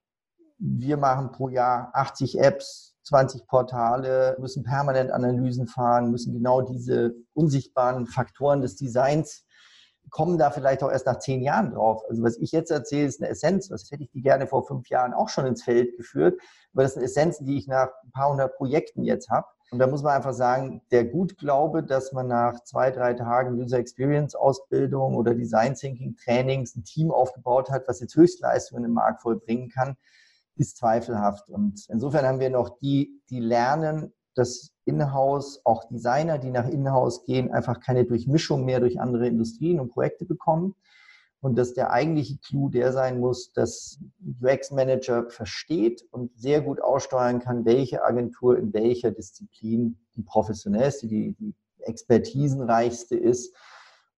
Wir 0.59 0.97
machen 0.97 1.33
pro 1.33 1.49
Jahr 1.49 1.91
80 1.95 2.39
Apps, 2.39 2.97
20 3.05 3.47
Portale, 3.47 4.37
müssen 4.41 4.63
permanent 4.63 5.11
Analysen 5.11 5.67
fahren, 5.67 6.11
müssen 6.11 6.35
genau 6.35 6.63
diese 6.63 7.15
unsichtbaren 7.33 8.07
Faktoren 8.07 8.61
des 8.61 8.77
Designs 8.77 9.45
kommen 10.11 10.39
da 10.39 10.51
vielleicht 10.51 10.83
auch 10.83 10.91
erst 10.91 11.07
nach 11.07 11.19
zehn 11.19 11.43
Jahren 11.43 11.71
drauf. 11.73 12.03
Also 12.09 12.23
was 12.23 12.37
ich 12.39 12.53
jetzt 12.53 12.71
erzähle, 12.71 13.07
ist 13.07 13.21
eine 13.21 13.31
Essenz. 13.31 13.71
Was 13.71 13.91
hätte 13.91 14.03
ich 14.03 14.11
die 14.11 14.23
gerne 14.23 14.47
vor 14.47 14.67
fünf 14.67 14.89
Jahren 14.89 15.15
auch 15.15 15.29
schon 15.29 15.47
ins 15.47 15.63
Feld 15.63 15.97
geführt. 15.97 16.41
Aber 16.73 16.83
das 16.83 16.95
sind 16.95 17.03
Essenzen, 17.03 17.47
die 17.47 17.59
ich 17.59 17.67
nach 17.67 17.89
ein 18.05 18.11
paar 18.13 18.31
hundert 18.31 18.57
Projekten 18.57 19.05
jetzt 19.05 19.31
habe. 19.31 19.47
Und 19.71 19.79
da 19.79 19.87
muss 19.87 20.03
man 20.03 20.17
einfach 20.17 20.33
sagen, 20.33 20.83
der 20.91 21.05
Gutglaube, 21.05 21.85
dass 21.85 22.13
man 22.13 22.27
nach 22.27 22.65
zwei, 22.65 22.91
drei 22.91 23.15
Tagen 23.15 23.61
User 23.61 23.79
Experience 23.79 24.35
Ausbildung 24.35 25.15
oder 25.15 25.35
Design 25.35 25.75
Thinking 25.75 26.17
Trainings 26.17 26.75
ein 26.75 26.83
Team 26.83 27.13
aufgebaut 27.13 27.71
hat, 27.71 27.87
was 27.87 28.01
jetzt 28.01 28.17
Höchstleistungen 28.17 28.85
im 28.85 28.93
Markt 28.95 29.23
vollbringen 29.23 29.69
kann, 29.69 29.97
ist 30.57 30.77
zweifelhaft. 30.77 31.49
Und 31.49 31.87
insofern 31.89 32.27
haben 32.27 32.41
wir 32.41 32.51
noch 32.51 32.81
die, 32.81 33.23
die 33.31 33.39
lernen, 33.39 34.13
dass 34.35 34.73
in-house 34.91 35.61
auch 35.65 35.89
Designer, 35.89 36.39
die 36.39 36.51
nach 36.51 36.69
in-house 36.69 37.25
gehen, 37.25 37.51
einfach 37.51 37.81
keine 37.81 38.05
Durchmischung 38.05 38.65
mehr 38.65 38.81
durch 38.81 39.01
andere 39.01 39.27
Industrien 39.27 39.81
und 39.81 39.91
Projekte 39.91 40.25
bekommen. 40.25 40.75
Und 41.43 41.57
dass 41.57 41.73
der 41.73 41.91
eigentliche 41.91 42.37
Clou 42.39 42.69
der 42.69 42.93
sein 42.93 43.19
muss, 43.19 43.53
dass 43.55 43.99
UX-Manager 44.43 45.31
versteht 45.31 46.05
und 46.11 46.39
sehr 46.39 46.61
gut 46.61 46.83
aussteuern 46.83 47.41
kann, 47.41 47.65
welche 47.65 48.05
Agentur 48.05 48.59
in 48.59 48.75
welcher 48.75 49.11
Disziplin 49.11 49.97
die 50.17 50.23
professionellste, 50.23 51.07
die, 51.07 51.35
die 51.41 51.55
expertisenreichste 51.81 53.17
ist. 53.17 53.57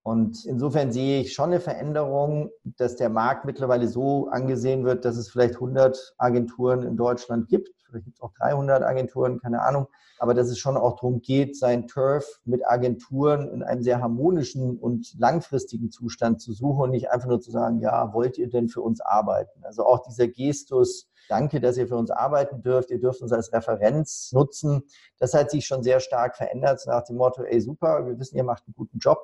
Und 0.02 0.44
insofern 0.46 0.90
sehe 0.90 1.20
ich 1.20 1.32
schon 1.32 1.50
eine 1.50 1.60
Veränderung, 1.60 2.50
dass 2.64 2.96
der 2.96 3.08
Markt 3.08 3.44
mittlerweile 3.44 3.86
so 3.86 4.26
angesehen 4.28 4.84
wird, 4.84 5.04
dass 5.04 5.16
es 5.16 5.30
vielleicht 5.30 5.54
100 5.54 6.14
Agenturen 6.18 6.82
in 6.82 6.96
Deutschland 6.96 7.48
gibt. 7.48 7.70
Vielleicht 7.92 8.06
gibt 8.06 8.16
es 8.16 8.22
auch 8.22 8.32
300 8.34 8.82
Agenturen, 8.82 9.40
keine 9.40 9.62
Ahnung 9.62 9.86
aber 10.22 10.34
dass 10.34 10.46
es 10.46 10.60
schon 10.60 10.76
auch 10.76 10.94
darum 10.94 11.20
geht, 11.20 11.58
sein 11.58 11.88
Turf 11.88 12.40
mit 12.44 12.64
Agenturen 12.64 13.48
in 13.48 13.64
einem 13.64 13.82
sehr 13.82 14.00
harmonischen 14.00 14.78
und 14.78 15.18
langfristigen 15.18 15.90
Zustand 15.90 16.40
zu 16.40 16.52
suchen 16.52 16.82
und 16.82 16.90
nicht 16.90 17.10
einfach 17.10 17.26
nur 17.26 17.40
zu 17.40 17.50
sagen, 17.50 17.80
ja, 17.80 18.14
wollt 18.14 18.38
ihr 18.38 18.48
denn 18.48 18.68
für 18.68 18.82
uns 18.82 19.00
arbeiten? 19.00 19.64
Also 19.64 19.84
auch 19.84 20.04
dieser 20.04 20.28
Gestus, 20.28 21.10
danke, 21.28 21.60
dass 21.60 21.76
ihr 21.76 21.88
für 21.88 21.96
uns 21.96 22.12
arbeiten 22.12 22.62
dürft, 22.62 22.92
ihr 22.92 23.00
dürft 23.00 23.20
uns 23.20 23.32
als 23.32 23.52
Referenz 23.52 24.30
nutzen, 24.30 24.84
das 25.18 25.34
hat 25.34 25.50
sich 25.50 25.66
schon 25.66 25.82
sehr 25.82 25.98
stark 25.98 26.36
verändert 26.36 26.80
nach 26.86 27.02
dem 27.02 27.16
Motto, 27.16 27.42
ey 27.42 27.60
super, 27.60 28.06
wir 28.06 28.16
wissen, 28.20 28.36
ihr 28.36 28.44
macht 28.44 28.62
einen 28.68 28.74
guten 28.74 29.00
Job 29.00 29.18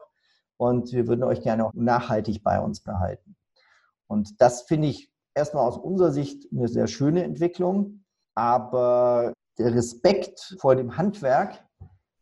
und 0.57 0.93
wir 0.93 1.07
würden 1.07 1.23
euch 1.23 1.43
gerne 1.43 1.65
auch 1.65 1.75
nachhaltig 1.75 2.43
bei 2.43 2.61
uns 2.61 2.81
behalten. 2.81 3.37
Und 4.09 4.41
das 4.41 4.63
finde 4.63 4.89
ich 4.89 5.13
erstmal 5.33 5.65
aus 5.65 5.79
unserer 5.79 6.11
Sicht 6.11 6.49
eine 6.53 6.67
sehr 6.67 6.89
schöne 6.89 7.23
Entwicklung. 7.23 8.03
Aber 8.38 9.33
der 9.59 9.75
Respekt 9.75 10.54
vor 10.61 10.76
dem 10.76 10.97
Handwerk, 10.97 11.64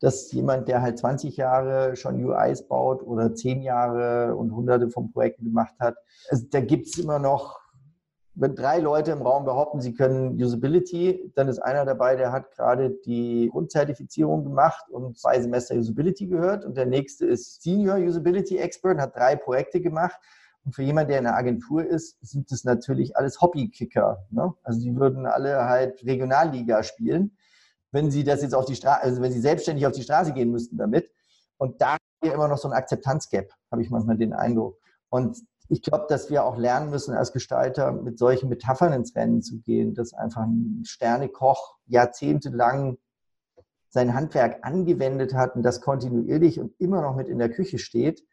dass 0.01 0.33
jemand, 0.33 0.67
der 0.67 0.81
halt 0.81 0.99
20 0.99 1.37
Jahre 1.37 1.95
schon 1.95 2.25
UIs 2.25 2.67
baut 2.67 3.03
oder 3.03 3.35
10 3.35 3.61
Jahre 3.61 4.35
und 4.35 4.51
hunderte 4.51 4.89
von 4.89 5.13
Projekten 5.13 5.45
gemacht 5.45 5.75
hat, 5.79 5.97
also 6.31 6.47
da 6.51 6.61
gibt 6.61 6.87
es 6.87 6.99
immer 6.99 7.19
noch, 7.19 7.61
wenn 8.35 8.55
drei 8.55 8.79
Leute 8.79 9.11
im 9.11 9.21
Raum 9.21 9.45
behaupten, 9.45 9.83
sie 9.83 9.93
können 9.93 10.43
Usability, 10.43 11.33
dann 11.35 11.49
ist 11.49 11.59
einer 11.59 11.85
dabei, 11.85 12.17
der 12.17 12.33
hat 12.33 12.51
gerade 12.53 12.93
die 13.05 13.51
Grundzertifizierung 13.53 14.43
gemacht 14.43 14.89
und 14.89 15.19
zwei 15.19 15.39
Semester 15.39 15.75
Usability 15.75 16.29
gehört 16.29 16.65
und 16.65 16.79
der 16.79 16.87
nächste 16.87 17.27
ist 17.27 17.63
Senior 17.63 17.99
Usability 17.99 18.57
Expert, 18.57 18.99
hat 18.99 19.15
drei 19.15 19.37
Projekte 19.37 19.83
gemacht 19.83 20.19
und 20.67 20.75
für 20.75 20.83
jemanden, 20.83 21.11
der 21.11 21.21
in 21.21 21.27
einer 21.27 21.37
Agentur 21.37 21.85
ist, 21.85 22.19
sind 22.21 22.51
das 22.51 22.65
natürlich 22.65 23.17
alles 23.17 23.41
Hobbykicker. 23.41 24.27
Ne? 24.31 24.53
Also 24.65 24.81
die 24.81 24.97
würden 24.97 25.25
alle 25.25 25.65
halt 25.65 26.05
Regionalliga 26.05 26.83
spielen, 26.83 27.37
wenn 27.93 28.11
sie 28.11 28.25
das 28.25 28.43
jetzt 28.43 28.55
auf 28.55 28.65
die 28.65 28.75
Straße, 28.75 29.01
also 29.01 29.23
wenn 29.23 29.31
sie 29.33 29.41
selbstständig 29.41 29.87
auf 29.87 29.93
die 29.93 30.03
Straße 30.03 30.33
gehen 30.33 30.51
müssten 30.51 30.77
damit. 30.77 31.09
Und 31.57 31.81
da 31.81 31.97
ist 32.21 32.33
immer 32.33 32.49
noch 32.49 32.59
so 32.59 32.67
ein 32.67 32.75
Akzeptanzgap, 32.75 33.49
habe 33.71 33.83
ich 33.83 33.91
manchmal 33.91 34.17
den 34.17 34.33
Eindruck. 34.33 34.81
Und 35.09 35.39
ich 35.69 35.83
glaube, 35.83 36.07
dass 36.09 36.31
wir 36.31 36.45
auch 36.45 36.59
lernen 36.59 36.91
müssen, 36.91 37.15
als 37.15 37.33
Gestalter 37.33 37.93
mit 37.93 38.19
solchen 38.19 38.49
Metaphern 38.49 38.93
ins 38.93 39.15
Rennen 39.15 39.43
zu 39.43 39.61
gehen, 39.61 39.95
dass 39.95 40.15
einfach 40.15 40.43
ein 40.43 40.83
Sternekoch 40.85 41.77
jahrzehntelang 41.87 42.99
sein 43.89 44.15
Handwerk 44.15 44.67
angewendet 44.67 45.33
hat 45.33 45.55
und 45.55 45.63
das 45.63 45.81
kontinuierlich 45.81 46.59
und 46.59 46.75
immer 46.81 47.03
noch 47.03 47.15
mit 47.15 47.29
in 47.29 47.39
der 47.39 47.51
Küche 47.51 47.79
steht. 47.79 48.25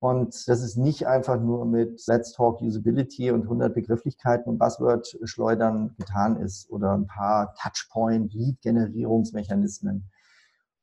Und 0.00 0.48
dass 0.48 0.62
es 0.62 0.76
nicht 0.76 1.06
einfach 1.06 1.38
nur 1.38 1.66
mit 1.66 2.02
Let's 2.06 2.32
Talk 2.32 2.62
Usability 2.62 3.30
und 3.30 3.42
100 3.42 3.74
Begrifflichkeiten 3.74 4.50
und 4.50 4.56
Buzzword-Schleudern 4.58 5.94
getan 5.98 6.40
ist 6.40 6.70
oder 6.70 6.94
ein 6.94 7.06
paar 7.06 7.52
Touchpoint-Lead-Generierungsmechanismen. 7.54 10.10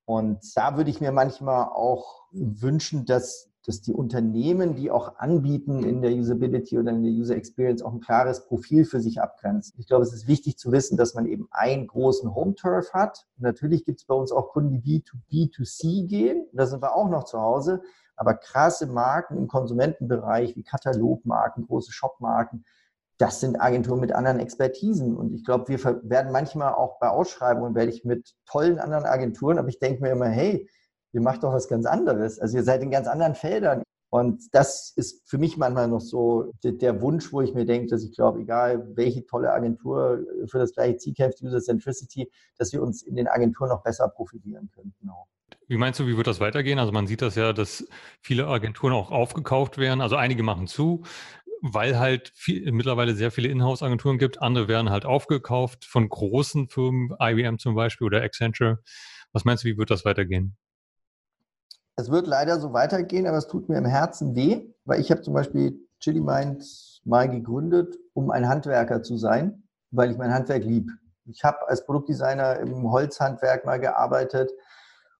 Und 0.05 0.39
da 0.55 0.77
würde 0.77 0.91
ich 0.91 1.01
mir 1.01 1.12
manchmal 1.12 1.65
auch 1.65 2.27
wünschen, 2.31 3.05
dass 3.05 3.50
dass 3.67 3.81
die 3.81 3.93
Unternehmen, 3.93 4.75
die 4.75 4.89
auch 4.89 5.17
anbieten 5.17 5.83
in 5.83 6.01
der 6.01 6.13
Usability 6.13 6.79
oder 6.79 6.91
in 6.91 7.03
der 7.03 7.12
User 7.12 7.36
Experience, 7.36 7.81
auch 7.81 7.91
ein 7.91 8.00
klares 8.00 8.45
Profil 8.45 8.86
für 8.86 9.01
sich 9.01 9.21
abgrenzen. 9.21 9.75
Ich 9.77 9.88
glaube, 9.88 10.03
es 10.03 10.13
ist 10.13 10.25
wichtig 10.25 10.57
zu 10.57 10.71
wissen, 10.71 10.95
dass 10.95 11.15
man 11.15 11.25
eben 11.25 11.50
einen 11.51 11.86
großen 11.86 12.33
Home-Turf 12.33 12.93
hat. 12.93 13.27
natürlich 13.38 13.83
gibt 13.83 14.00
es 14.00 14.05
bei 14.05 14.15
uns 14.15 14.31
auch 14.31 14.53
Kunden, 14.53 14.81
die 14.81 15.03
B2B2C 15.03 16.07
gehen. 16.07 16.47
Da 16.53 16.65
sind 16.65 16.81
wir 16.81 16.95
auch 16.95 17.09
noch 17.09 17.25
zu 17.25 17.41
Hause. 17.41 17.81
Aber 18.17 18.33
krasse 18.33 18.88
Marken 18.88 19.38
im 19.38 19.47
Konsumentenbereich 19.47 20.55
wie 20.55 20.63
Katalogmarken, 20.63 21.67
große 21.67 21.91
Shopmarken, 21.91 22.65
das 23.17 23.39
sind 23.39 23.59
Agenturen 23.62 24.00
mit 24.00 24.12
anderen 24.12 24.39
Expertisen. 24.39 25.15
Und 25.15 25.33
ich 25.33 25.43
glaube, 25.43 25.67
wir 25.69 26.01
werden 26.03 26.31
manchmal 26.31 26.74
auch 26.74 27.00
bei 27.00 27.09
Ausschreibungen, 27.09 27.75
werde 27.75 27.91
ich 27.91 28.03
mit 28.03 28.36
tollen 28.45 28.79
anderen 28.79 29.05
Agenturen, 29.05 29.57
aber 29.57 29.69
ich 29.69 29.79
denke 29.79 30.01
mir 30.01 30.12
immer, 30.12 30.27
hey, 30.27 30.69
ihr 31.13 31.21
macht 31.21 31.43
doch 31.43 31.53
was 31.53 31.67
ganz 31.67 31.86
anderes. 31.86 32.39
Also 32.39 32.57
ihr 32.57 32.63
seid 32.63 32.83
in 32.83 32.91
ganz 32.91 33.07
anderen 33.07 33.36
Feldern. 33.36 33.83
Und 34.09 34.53
das 34.53 34.93
ist 34.95 35.29
für 35.29 35.38
mich 35.38 35.57
manchmal 35.57 35.88
noch 35.88 36.00
so 36.00 36.53
der 36.63 37.01
Wunsch, 37.01 37.33
wo 37.33 37.41
ich 37.41 37.53
mir 37.53 37.65
denke, 37.65 37.89
dass 37.89 38.03
ich 38.03 38.13
glaube, 38.15 38.39
egal 38.39 38.95
welche 38.95 39.25
tolle 39.25 39.51
Agentur 39.51 40.24
für 40.50 40.59
das 40.59 40.74
gleiche 40.74 40.97
Ziel 40.97 41.13
kämpft, 41.13 41.41
User 41.41 41.59
Centricity, 41.59 42.31
dass 42.57 42.71
wir 42.71 42.81
uns 42.81 43.01
in 43.01 43.15
den 43.15 43.27
Agenturen 43.27 43.69
noch 43.69 43.83
besser 43.83 44.07
profilieren 44.07 44.69
könnten. 44.74 45.09
Auch. 45.09 45.27
Wie 45.67 45.77
meinst 45.77 46.00
du, 46.00 46.07
wie 46.07 46.15
wird 46.15 46.27
das 46.27 46.39
weitergehen? 46.39 46.79
Also 46.79 46.93
man 46.93 47.07
sieht 47.07 47.21
das 47.21 47.36
ja, 47.36 47.51
dass 47.51 47.86
viele 48.21 48.47
Agenturen 48.47 48.93
auch 48.93 49.12
aufgekauft 49.12 49.77
werden. 49.77 50.00
Also 50.00 50.15
einige 50.15 50.41
machen 50.41 50.67
zu, 50.67 51.03
weil 51.62 52.00
halt 52.00 52.31
viel, 52.36 52.71
mittlerweile 52.71 53.15
sehr 53.15 53.31
viele 53.31 53.50
Inhouse-Agenturen 53.50 54.17
gibt. 54.17 54.41
Andere 54.41 54.69
werden 54.69 54.89
halt 54.89 55.05
aufgekauft 55.05 55.83
von 55.83 56.07
großen 56.07 56.69
Firmen, 56.69 57.13
IBM 57.19 57.57
zum 57.57 57.75
Beispiel 57.75 58.07
oder 58.07 58.21
Accenture. 58.21 58.79
Was 59.33 59.43
meinst 59.43 59.63
du, 59.65 59.67
wie 59.67 59.77
wird 59.77 59.91
das 59.91 60.05
weitergehen? 60.05 60.55
Es 61.97 62.09
wird 62.12 62.27
leider 62.27 62.59
so 62.59 62.71
weitergehen, 62.71 63.27
aber 63.27 63.38
es 63.38 63.47
tut 63.47 63.67
mir 63.67 63.77
im 63.77 63.86
Herzen 63.86 64.36
weh, 64.36 64.71
weil 64.86 65.01
ich 65.01 65.12
habe 65.12 65.21
zum 65.21 65.33
Beispiel 65.33 65.79
Chili 66.00 66.21
Mind 66.21 66.63
mal 67.03 67.27
gegründet, 67.27 67.97
um 68.13 68.31
ein 68.31 68.47
Handwerker 68.47 69.03
zu 69.03 69.17
sein, 69.17 69.63
weil 69.91 70.12
ich 70.12 70.17
mein 70.17 70.31
Handwerk 70.31 70.63
lieb. 70.63 70.91
Ich 71.25 71.43
habe 71.43 71.67
als 71.67 71.86
Produktdesigner 71.86 72.59
im 72.59 72.89
Holzhandwerk 72.89 73.65
mal 73.65 73.79
gearbeitet 73.79 74.51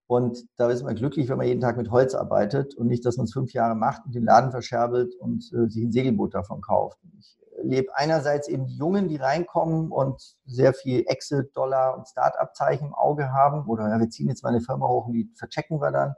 und 0.08 0.46
da 0.56 0.70
ist 0.70 0.84
man 0.84 0.96
glücklich, 0.96 1.28
wenn 1.28 1.38
man 1.38 1.48
jeden 1.48 1.62
Tag 1.62 1.76
mit 1.76 1.92
Holz 1.92 2.16
arbeitet 2.16 2.76
und 2.76 2.88
nicht, 2.88 3.06
dass 3.06 3.18
man 3.18 3.26
es 3.26 3.34
fünf 3.34 3.52
Jahre 3.54 3.76
macht 3.76 4.06
und 4.06 4.16
den 4.16 4.24
Laden 4.24 4.52
verscherbelt 4.52 5.14
und 5.16 5.52
äh, 5.54 5.70
sich 5.70 5.84
ein 5.84 5.92
Segelboot 5.92 6.34
davon 6.34 6.62
kauft. 6.62 6.98
Ich 7.20 7.38
lebe 7.62 7.96
einerseits 7.96 8.48
eben 8.48 8.66
die 8.68 8.78
Jungen, 8.78 9.10
die 9.10 9.18
reinkommen 9.18 9.92
und 9.92 10.22
sehr 10.46 10.74
viel 10.74 11.04
Exit, 11.08 11.56
Dollar 11.56 11.98
und 11.98 12.08
Start-up-Zeichen 12.08 12.88
im 12.88 12.94
Auge 12.94 13.34
haben 13.34 13.68
oder 13.68 13.90
ja, 13.90 14.00
wir 14.00 14.10
ziehen 14.10 14.30
jetzt 14.30 14.44
mal 14.44 14.50
eine 14.50 14.62
Firma 14.62 14.88
hoch 14.88 15.08
und 15.08 15.14
die 15.14 15.30
verchecken 15.36 15.82
wir 15.82 15.92
dann 15.92 16.16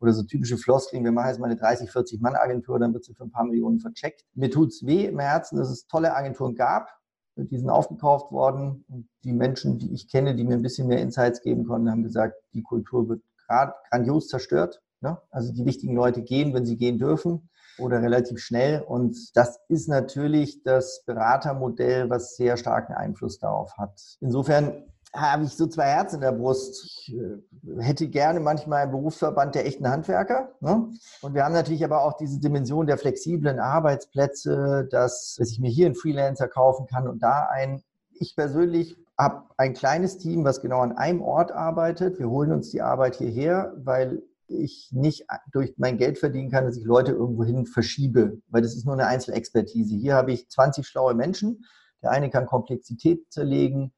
oder 0.00 0.12
so 0.12 0.22
typische 0.22 0.56
Floskeln, 0.56 1.04
wir 1.04 1.12
machen 1.12 1.28
jetzt 1.28 1.40
mal 1.40 1.46
eine 1.46 1.56
30, 1.56 1.90
40 1.90 2.20
Mann 2.20 2.36
Agentur, 2.36 2.78
dann 2.78 2.94
wird 2.94 3.04
sie 3.04 3.14
für 3.14 3.24
ein 3.24 3.32
paar 3.32 3.44
Millionen 3.44 3.80
vercheckt. 3.80 4.24
Mir 4.34 4.50
tut's 4.50 4.86
weh 4.86 5.06
im 5.06 5.18
Herzen, 5.18 5.58
dass 5.58 5.70
es 5.70 5.86
tolle 5.86 6.14
Agenturen 6.14 6.54
gab, 6.54 6.97
die 7.44 7.58
sind 7.58 7.70
aufgekauft 7.70 8.32
worden 8.32 8.84
und 8.88 9.08
die 9.24 9.32
Menschen, 9.32 9.78
die 9.78 9.92
ich 9.92 10.10
kenne, 10.10 10.34
die 10.34 10.44
mir 10.44 10.54
ein 10.54 10.62
bisschen 10.62 10.88
mehr 10.88 11.00
Insights 11.00 11.40
geben 11.42 11.66
konnten, 11.66 11.90
haben 11.90 12.02
gesagt, 12.02 12.34
die 12.52 12.62
Kultur 12.62 13.08
wird 13.08 13.22
gerade 13.46 13.74
grandios 13.90 14.28
zerstört. 14.28 14.80
Ne? 15.00 15.18
Also 15.30 15.52
die 15.52 15.64
wichtigen 15.64 15.94
Leute 15.94 16.22
gehen, 16.22 16.54
wenn 16.54 16.66
sie 16.66 16.76
gehen 16.76 16.98
dürfen 16.98 17.48
oder 17.78 18.02
relativ 18.02 18.40
schnell. 18.40 18.82
Und 18.82 19.16
das 19.34 19.58
ist 19.68 19.88
natürlich 19.88 20.62
das 20.64 21.04
Beratermodell, 21.06 22.10
was 22.10 22.36
sehr 22.36 22.56
starken 22.56 22.94
Einfluss 22.94 23.38
darauf 23.38 23.72
hat. 23.78 24.00
Insofern 24.20 24.84
habe 25.14 25.44
ich 25.44 25.56
so 25.56 25.66
zwei 25.66 25.86
Herzen 25.86 26.16
in 26.16 26.20
der 26.22 26.32
Brust. 26.32 26.84
Ich 26.84 27.16
äh, 27.16 27.82
hätte 27.82 28.08
gerne 28.08 28.40
manchmal 28.40 28.82
einen 28.82 28.92
Berufsverband 28.92 29.54
der 29.54 29.66
echten 29.66 29.88
Handwerker. 29.88 30.52
Ne? 30.60 30.90
Und 31.22 31.34
wir 31.34 31.44
haben 31.44 31.54
natürlich 31.54 31.84
aber 31.84 32.04
auch 32.04 32.14
diese 32.14 32.40
Dimension 32.40 32.86
der 32.86 32.98
flexiblen 32.98 33.58
Arbeitsplätze, 33.58 34.86
dass, 34.90 35.36
dass 35.38 35.50
ich 35.50 35.60
mir 35.60 35.70
hier 35.70 35.86
einen 35.86 35.94
Freelancer 35.94 36.48
kaufen 36.48 36.86
kann 36.86 37.08
und 37.08 37.22
da 37.22 37.48
ein. 37.50 37.82
Ich 38.20 38.34
persönlich 38.34 38.96
habe 39.16 39.44
ein 39.56 39.74
kleines 39.74 40.18
Team, 40.18 40.44
was 40.44 40.60
genau 40.60 40.80
an 40.80 40.96
einem 40.96 41.22
Ort 41.22 41.52
arbeitet. 41.52 42.18
Wir 42.18 42.28
holen 42.28 42.52
uns 42.52 42.70
die 42.70 42.82
Arbeit 42.82 43.16
hierher, 43.16 43.72
weil 43.76 44.22
ich 44.48 44.90
nicht 44.92 45.26
durch 45.52 45.74
mein 45.76 45.98
Geld 45.98 46.18
verdienen 46.18 46.50
kann, 46.50 46.64
dass 46.64 46.76
ich 46.76 46.84
Leute 46.84 47.12
irgendwohin 47.12 47.66
verschiebe, 47.66 48.40
weil 48.48 48.62
das 48.62 48.74
ist 48.74 48.86
nur 48.86 48.94
eine 48.94 49.06
Einzelexpertise. 49.06 49.94
Hier 49.94 50.14
habe 50.14 50.32
ich 50.32 50.48
20 50.48 50.86
schlaue 50.86 51.14
Menschen. 51.14 51.64
Der 52.02 52.12
eine 52.12 52.30
kann 52.30 52.46
Komplexität 52.46 53.30
zerlegen, 53.30 53.92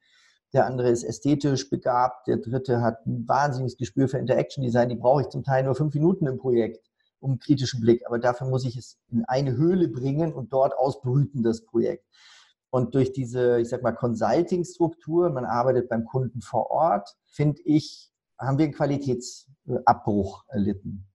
der 0.53 0.65
andere 0.65 0.89
ist 0.89 1.03
ästhetisch 1.03 1.69
begabt, 1.69 2.27
der 2.27 2.37
dritte 2.37 2.81
hat 2.81 3.05
ein 3.05 3.27
wahnsinniges 3.27 3.77
Gespür 3.77 4.09
für 4.09 4.17
Interaction 4.17 4.63
Design. 4.63 4.89
Die 4.89 4.95
brauche 4.95 5.21
ich 5.21 5.29
zum 5.29 5.43
Teil 5.43 5.63
nur 5.63 5.75
fünf 5.75 5.93
Minuten 5.93 6.27
im 6.27 6.37
Projekt, 6.37 6.89
um 7.19 7.31
einen 7.31 7.39
kritischen 7.39 7.79
Blick. 7.79 8.05
Aber 8.05 8.19
dafür 8.19 8.47
muss 8.47 8.65
ich 8.65 8.75
es 8.75 8.97
in 9.09 9.23
eine 9.25 9.55
Höhle 9.55 9.87
bringen 9.87 10.33
und 10.33 10.51
dort 10.51 10.77
ausbrüten, 10.77 11.43
das 11.43 11.65
Projekt. 11.65 12.05
Und 12.69 12.95
durch 12.95 13.11
diese, 13.13 13.59
ich 13.59 13.69
sag 13.69 13.81
mal, 13.83 13.91
Consulting-Struktur, 13.93 15.29
man 15.29 15.45
arbeitet 15.45 15.89
beim 15.89 16.05
Kunden 16.05 16.41
vor 16.41 16.71
Ort, 16.71 17.17
finde 17.27 17.61
ich, 17.63 18.11
haben 18.37 18.57
wir 18.57 18.65
einen 18.65 18.73
Qualitätsabbruch 18.73 20.45
erlitten. 20.47 21.10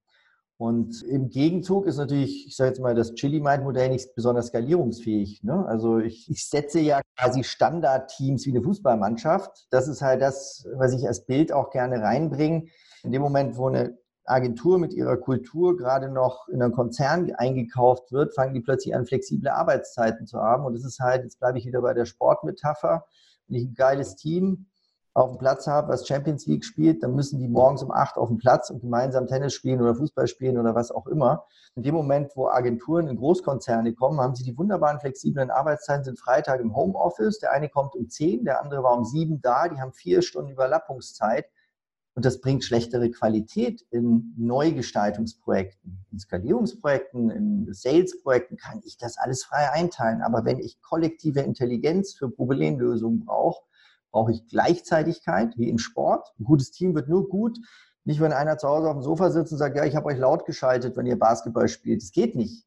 Und 0.59 1.03
im 1.03 1.29
Gegenzug 1.29 1.87
ist 1.87 1.99
natürlich, 1.99 2.47
ich 2.47 2.57
sage 2.57 2.71
jetzt 2.71 2.81
mal, 2.81 2.95
das 2.95 3.15
Chili-Mind-Modell 3.15 3.91
nicht 3.91 4.15
besonders 4.15 4.47
skalierungsfähig. 4.47 5.43
Ne? 5.43 5.67
Also 5.67 5.99
ich, 5.99 6.31
ich 6.31 6.49
setze 6.49 6.81
ja 6.81 7.03
quasi 7.19 7.45
Standardteams 7.45 8.47
wie 8.47 8.51
eine 8.51 8.63
Fußballmannschaft. 8.63 9.67
Das 9.71 9.87
ist 9.87 10.01
halt 10.01 10.23
das, 10.23 10.67
was 10.75 10.95
ich 10.95 11.07
als 11.07 11.27
Bild 11.27 11.53
auch 11.53 11.71
gerne 11.71 12.01
reinbringe. 12.01 12.69
In 13.03 13.13
dem 13.13 13.21
Moment, 13.21 13.59
wo 13.59 13.69
eine 13.69 13.99
Agentur 14.25 14.79
mit 14.79 14.95
ihrer 14.95 15.19
Kultur 15.19 15.77
gerade 15.77 16.09
noch 16.09 16.49
in 16.49 16.63
einen 16.63 16.73
Konzern 16.73 17.33
eingekauft 17.35 18.11
wird, 18.11 18.35
fangen 18.35 18.55
die 18.55 18.61
plötzlich 18.61 18.95
an, 18.95 19.05
flexible 19.05 19.51
Arbeitszeiten 19.51 20.27
zu 20.27 20.39
haben. 20.39 20.65
Und 20.65 20.73
das 20.73 20.85
ist 20.85 21.01
halt, 21.01 21.23
jetzt 21.23 21.39
bleibe 21.39 21.59
ich 21.59 21.67
wieder 21.67 21.83
bei 21.83 21.93
der 21.93 22.07
Sportmetapher, 22.07 23.05
ich 23.49 23.65
ein 23.65 23.75
geiles 23.75 24.17
Team 24.17 24.67
auf 25.17 25.31
dem 25.31 25.39
Platz 25.39 25.67
habe, 25.67 25.89
was 25.89 26.07
Champions 26.07 26.47
League 26.47 26.65
spielt, 26.65 27.03
dann 27.03 27.15
müssen 27.15 27.39
die 27.39 27.49
morgens 27.49 27.83
um 27.83 27.91
acht 27.91 28.19
auf 28.19 28.29
dem 28.29 28.37
Platz 28.37 28.69
und 28.69 28.81
gemeinsam 28.81 29.27
Tennis 29.27 29.55
spielen 29.55 29.81
oder 29.81 29.95
Fußball 29.95 30.27
spielen 30.27 30.59
oder 30.59 30.75
was 30.75 30.91
auch 30.91 31.07
immer. 31.07 31.47
In 31.75 31.83
dem 31.83 31.95
Moment, 31.95 32.33
wo 32.37 32.49
Agenturen 32.49 33.09
in 33.09 33.17
Großkonzerne 33.17 33.95
kommen, 33.95 34.21
haben 34.21 34.35
sie 34.35 34.45
die 34.45 34.59
wunderbaren 34.59 35.01
flexiblen 35.01 35.51
Arbeitszeiten, 35.51 36.05
sind 36.05 36.21
Freitag 36.21 36.61
im 36.61 36.77
Homeoffice. 36.77 37.39
Der 37.39 37.53
eine 37.53 37.71
kommt 37.71 37.95
um 37.95 38.11
zehn, 38.11 38.45
der 38.45 38.63
andere 38.63 38.83
war 38.83 38.95
um 38.95 39.07
sieben 39.07 39.41
da. 39.41 39.69
Die 39.69 39.81
haben 39.81 39.95
vier 39.95 40.21
Stunden 40.21 40.51
Überlappungszeit. 40.51 41.47
Und 42.15 42.27
das 42.27 42.41
bringt 42.43 42.65
schlechtere 42.65 43.11
Qualität 43.11 43.87
in 43.91 44.35
Neugestaltungsprojekten. 44.37 46.05
In 46.13 46.19
Skalierungsprojekten, 46.19 47.31
in 47.31 47.73
Salesprojekten 47.73 48.59
kann 48.59 48.83
ich 48.85 48.99
das 48.99 49.17
alles 49.17 49.45
frei 49.45 49.71
einteilen. 49.71 50.21
Aber 50.21 50.45
wenn 50.45 50.59
ich 50.59 50.83
kollektive 50.83 51.41
Intelligenz 51.41 52.13
für 52.13 52.31
Problemlösungen 52.31 53.25
brauche, 53.25 53.63
brauche 54.17 54.33
ich 54.33 54.49
Gleichzeitigkeit, 54.49 55.59
wie 55.59 55.69
im 55.69 55.77
Sport. 55.77 56.33
Ein 56.41 56.45
gutes 56.45 56.71
Team 56.71 56.95
wird 56.95 57.07
nur 57.07 57.29
gut, 57.29 57.59
nicht 58.05 58.19
wenn 58.19 58.33
einer 58.33 58.57
zu 58.57 58.67
Hause 58.67 58.89
auf 58.89 58.95
dem 58.95 59.03
Sofa 59.03 59.31
sitzt 59.31 59.53
und 59.53 59.59
sagt, 59.59 59.77
ja, 59.77 59.85
ich 59.85 59.95
habe 59.95 60.07
euch 60.07 60.17
laut 60.17 60.47
geschaltet, 60.47 60.97
wenn 60.97 61.05
ihr 61.05 61.19
Basketball 61.19 61.69
spielt. 61.69 62.01
Das 62.01 62.13
geht 62.13 62.35
nicht. 62.35 62.67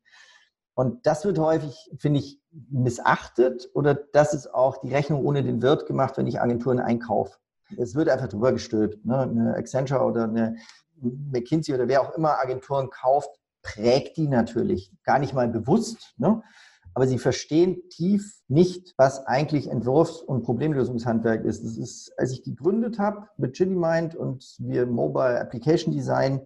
Und 0.75 1.07
das 1.07 1.25
wird 1.25 1.39
häufig, 1.39 1.89
finde 1.97 2.19
ich, 2.19 2.39
missachtet 2.69 3.67
oder 3.73 3.95
das 3.95 4.35
ist 4.35 4.53
auch 4.53 4.77
die 4.77 4.93
Rechnung 4.93 5.25
ohne 5.25 5.41
den 5.41 5.63
Wirt 5.63 5.87
gemacht, 5.87 6.17
wenn 6.17 6.27
ich 6.27 6.39
Agenturen 6.39 6.79
einkaufe. 6.79 7.39
Es 7.79 7.95
wird 7.95 8.09
einfach 8.09 8.27
drüber 8.27 8.51
gestülpt. 8.51 9.03
Ne? 9.03 9.17
Eine 9.17 9.55
Accenture 9.55 10.03
oder 10.03 10.25
eine 10.25 10.55
McKinsey 11.01 11.73
oder 11.73 11.87
wer 11.87 12.03
auch 12.03 12.15
immer 12.15 12.39
Agenturen 12.39 12.91
kauft, 12.91 13.31
prägt 13.63 14.17
die 14.17 14.27
natürlich. 14.27 14.93
Gar 15.03 15.17
nicht 15.17 15.33
mal 15.33 15.47
bewusst. 15.47 16.13
Ne? 16.17 16.43
Aber 16.99 17.07
sie 17.07 17.17
verstehen 17.17 17.81
tief 17.89 18.41
nicht, 18.49 18.93
was 18.97 19.25
eigentlich 19.25 19.71
Entwurfs- 19.71 20.21
und 20.21 20.43
Problemlösungshandwerk 20.43 21.45
ist. 21.45 21.63
Das 21.63 21.77
ist, 21.77 22.11
als 22.17 22.33
ich 22.33 22.43
gegründet 22.43 22.99
habe 22.99 23.29
mit 23.37 23.53
Chili 23.53 23.73
Mind 23.73 24.15
und 24.15 24.43
wir 24.59 24.85
Mobile 24.85 25.39
Application 25.39 25.93
Design 25.93 26.45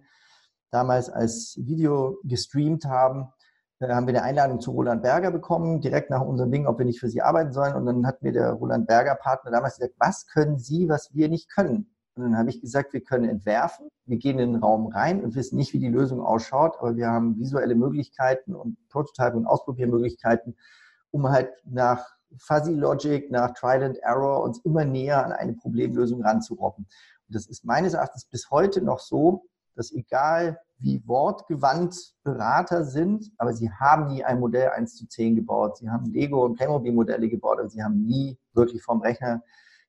damals 0.70 1.10
als 1.10 1.58
Video 1.60 2.18
gestreamt 2.22 2.84
haben, 2.84 3.32
äh, 3.80 3.88
haben 3.88 4.06
wir 4.06 4.14
eine 4.14 4.22
Einladung 4.22 4.60
zu 4.60 4.70
Roland 4.70 5.02
Berger 5.02 5.32
bekommen, 5.32 5.80
direkt 5.80 6.10
nach 6.10 6.20
unserem 6.20 6.52
Ding, 6.52 6.68
ob 6.68 6.78
wir 6.78 6.86
nicht 6.86 7.00
für 7.00 7.08
sie 7.08 7.20
arbeiten 7.20 7.52
sollen. 7.52 7.74
Und 7.74 7.86
dann 7.86 8.06
hat 8.06 8.22
mir 8.22 8.30
der 8.30 8.52
Roland 8.52 8.86
Berger 8.86 9.16
Partner 9.16 9.50
damals 9.50 9.78
gesagt, 9.78 9.96
was 9.98 10.24
können 10.28 10.60
Sie, 10.60 10.88
was 10.88 11.12
wir 11.16 11.28
nicht 11.28 11.50
können? 11.52 11.93
Und 12.16 12.22
dann 12.22 12.38
habe 12.38 12.50
ich 12.50 12.60
gesagt, 12.60 12.92
wir 12.92 13.02
können 13.02 13.28
entwerfen, 13.28 13.88
wir 14.06 14.18
gehen 14.18 14.38
in 14.38 14.52
den 14.52 14.62
Raum 14.62 14.86
rein 14.86 15.24
und 15.24 15.34
wissen 15.34 15.56
nicht, 15.56 15.72
wie 15.72 15.80
die 15.80 15.88
Lösung 15.88 16.20
ausschaut, 16.20 16.76
aber 16.78 16.94
wir 16.94 17.08
haben 17.08 17.36
visuelle 17.38 17.74
Möglichkeiten 17.74 18.54
und 18.54 18.76
Prototype- 18.88 19.36
und 19.36 19.46
Ausprobiermöglichkeiten, 19.46 20.56
um 21.10 21.28
halt 21.28 21.50
nach 21.64 22.06
Fuzzy 22.38 22.72
Logic, 22.72 23.30
nach 23.30 23.52
Trial 23.54 23.82
and 23.82 23.98
Error 23.98 24.42
uns 24.42 24.58
immer 24.64 24.84
näher 24.84 25.24
an 25.24 25.32
eine 25.32 25.54
Problemlösung 25.54 26.22
ranzurobben. 26.22 26.84
Und 26.84 27.34
das 27.34 27.46
ist 27.46 27.64
meines 27.64 27.94
Erachtens 27.94 28.26
bis 28.26 28.50
heute 28.50 28.80
noch 28.80 29.00
so, 29.00 29.46
dass 29.74 29.92
egal 29.92 30.60
wie 30.78 31.02
wortgewandt 31.06 32.14
Berater 32.22 32.84
sind, 32.84 33.30
aber 33.38 33.54
sie 33.54 33.70
haben 33.70 34.08
nie 34.08 34.22
ein 34.24 34.38
Modell 34.38 34.68
1 34.68 34.96
zu 34.96 35.08
10 35.08 35.34
gebaut. 35.34 35.78
Sie 35.78 35.88
haben 35.88 36.06
Lego 36.06 36.44
und 36.44 36.56
Playmobil-Modelle 36.56 37.28
gebaut, 37.28 37.58
aber 37.58 37.68
sie 37.68 37.82
haben 37.82 38.04
nie 38.04 38.38
wirklich 38.52 38.82
vom 38.82 39.00
Rechner 39.00 39.42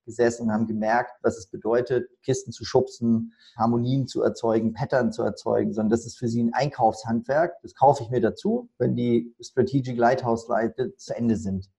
gesessen 0.06 0.44
und 0.44 0.52
haben 0.52 0.68
gemerkt, 0.68 1.12
was 1.22 1.38
es 1.38 1.48
bedeutet, 1.48 2.10
Kisten 2.24 2.52
zu 2.52 2.64
schubsen, 2.64 3.34
Harmonien 3.58 4.08
zu 4.08 4.22
erzeugen, 4.22 4.74
Pattern 4.74 5.12
zu 5.12 5.24
erzeugen, 5.24 5.74
sondern 5.74 5.92
das 5.92 6.06
ist 6.06 6.18
für 6.18 6.28
sie 6.28 6.44
ein 6.44 6.54
Einkaufshandwerk. 6.54 7.54
Das 7.62 7.76
kaufe 7.76 8.04
ich 8.04 8.10
mir 8.10 8.22
dazu, 8.22 8.70
wenn 8.78 8.96
die 8.96 9.36
Strategic 9.42 9.98
Lighthouse 9.98 10.48
Leute 10.48 10.96
zu 10.96 11.16
Ende 11.16 11.36
sind. 11.36 11.70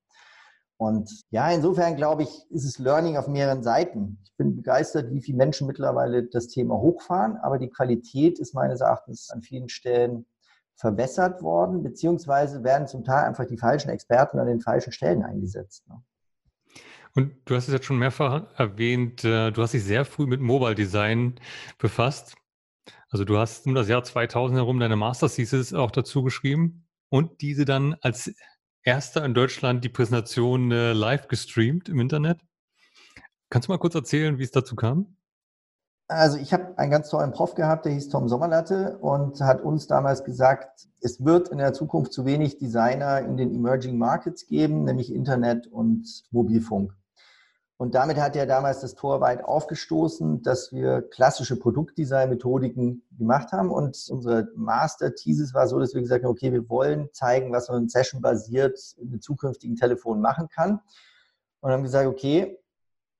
Und 0.78 1.24
ja, 1.30 1.50
insofern 1.50 1.96
glaube 1.96 2.24
ich, 2.24 2.50
ist 2.50 2.64
es 2.64 2.78
Learning 2.78 3.16
auf 3.16 3.28
mehreren 3.28 3.62
Seiten. 3.62 4.18
Ich 4.24 4.36
bin 4.36 4.56
begeistert, 4.56 5.10
wie 5.10 5.22
viele 5.22 5.38
Menschen 5.38 5.66
mittlerweile 5.66 6.24
das 6.24 6.48
Thema 6.48 6.76
hochfahren, 6.76 7.38
aber 7.38 7.58
die 7.58 7.70
Qualität 7.70 8.38
ist 8.38 8.54
meines 8.54 8.82
Erachtens 8.82 9.30
an 9.30 9.42
vielen 9.42 9.70
Stellen 9.70 10.26
verbessert 10.74 11.42
worden, 11.42 11.82
beziehungsweise 11.82 12.62
werden 12.62 12.86
zum 12.86 13.04
Teil 13.04 13.24
einfach 13.24 13.46
die 13.46 13.56
falschen 13.56 13.88
Experten 13.88 14.38
an 14.38 14.46
den 14.46 14.60
falschen 14.60 14.92
Stellen 14.92 15.22
eingesetzt. 15.22 15.88
Ne? 15.88 16.02
Und 17.16 17.32
du 17.46 17.56
hast 17.56 17.66
es 17.66 17.72
jetzt 17.72 17.86
schon 17.86 17.98
mehrfach 17.98 18.44
erwähnt, 18.58 19.24
äh, 19.24 19.50
du 19.50 19.62
hast 19.62 19.72
dich 19.72 19.82
sehr 19.82 20.04
früh 20.04 20.26
mit 20.26 20.42
Mobile 20.42 20.74
Design 20.74 21.40
befasst. 21.78 22.36
Also 23.08 23.24
du 23.24 23.38
hast 23.38 23.66
um 23.66 23.74
das 23.74 23.88
Jahr 23.88 24.04
2000 24.04 24.58
herum 24.58 24.78
deine 24.78 24.96
Master 24.96 25.30
Thesis 25.30 25.72
auch 25.72 25.90
dazu 25.90 26.22
geschrieben 26.22 26.86
und 27.08 27.40
diese 27.40 27.64
dann 27.64 27.96
als 28.02 28.30
erster 28.82 29.24
in 29.24 29.32
Deutschland 29.32 29.82
die 29.82 29.88
Präsentation 29.88 30.70
äh, 30.70 30.92
live 30.92 31.26
gestreamt 31.28 31.88
im 31.88 32.00
Internet. 32.00 32.38
Kannst 33.48 33.68
du 33.68 33.72
mal 33.72 33.78
kurz 33.78 33.94
erzählen, 33.94 34.38
wie 34.38 34.44
es 34.44 34.50
dazu 34.50 34.76
kam? 34.76 35.16
Also 36.08 36.36
ich 36.36 36.52
habe 36.52 36.76
einen 36.76 36.90
ganz 36.90 37.08
tollen 37.08 37.32
Prof 37.32 37.54
gehabt, 37.54 37.86
der 37.86 37.92
hieß 37.92 38.10
Tom 38.10 38.28
Sommerlatte 38.28 38.98
und 38.98 39.40
hat 39.40 39.62
uns 39.62 39.86
damals 39.86 40.22
gesagt, 40.22 40.86
es 41.00 41.24
wird 41.24 41.48
in 41.48 41.58
der 41.58 41.72
Zukunft 41.72 42.12
zu 42.12 42.26
wenig 42.26 42.58
Designer 42.58 43.20
in 43.20 43.38
den 43.38 43.54
Emerging 43.54 43.96
Markets 43.96 44.46
geben, 44.46 44.84
nämlich 44.84 45.12
Internet 45.12 45.66
und 45.66 46.24
Mobilfunk. 46.30 46.92
Und 47.78 47.94
damit 47.94 48.16
hat 48.16 48.34
er 48.36 48.46
damals 48.46 48.80
das 48.80 48.94
Tor 48.94 49.20
weit 49.20 49.44
aufgestoßen, 49.44 50.42
dass 50.42 50.72
wir 50.72 51.02
klassische 51.02 51.58
Produktdesign-Methodiken 51.58 53.02
gemacht 53.18 53.52
haben. 53.52 53.70
Und 53.70 54.02
unsere 54.08 54.48
Master-Thesis 54.54 55.52
war 55.52 55.68
so, 55.68 55.78
dass 55.78 55.92
wir 55.92 56.00
gesagt 56.00 56.24
haben, 56.24 56.30
okay, 56.30 56.52
wir 56.52 56.70
wollen 56.70 57.10
zeigen, 57.12 57.52
was 57.52 57.68
man 57.68 57.88
session-basiert 57.88 58.78
mit 59.04 59.22
zukünftigen 59.22 59.76
Telefonen 59.76 60.22
machen 60.22 60.48
kann. 60.48 60.80
Und 61.60 61.70
haben 61.70 61.82
gesagt, 61.82 62.06
okay, 62.06 62.58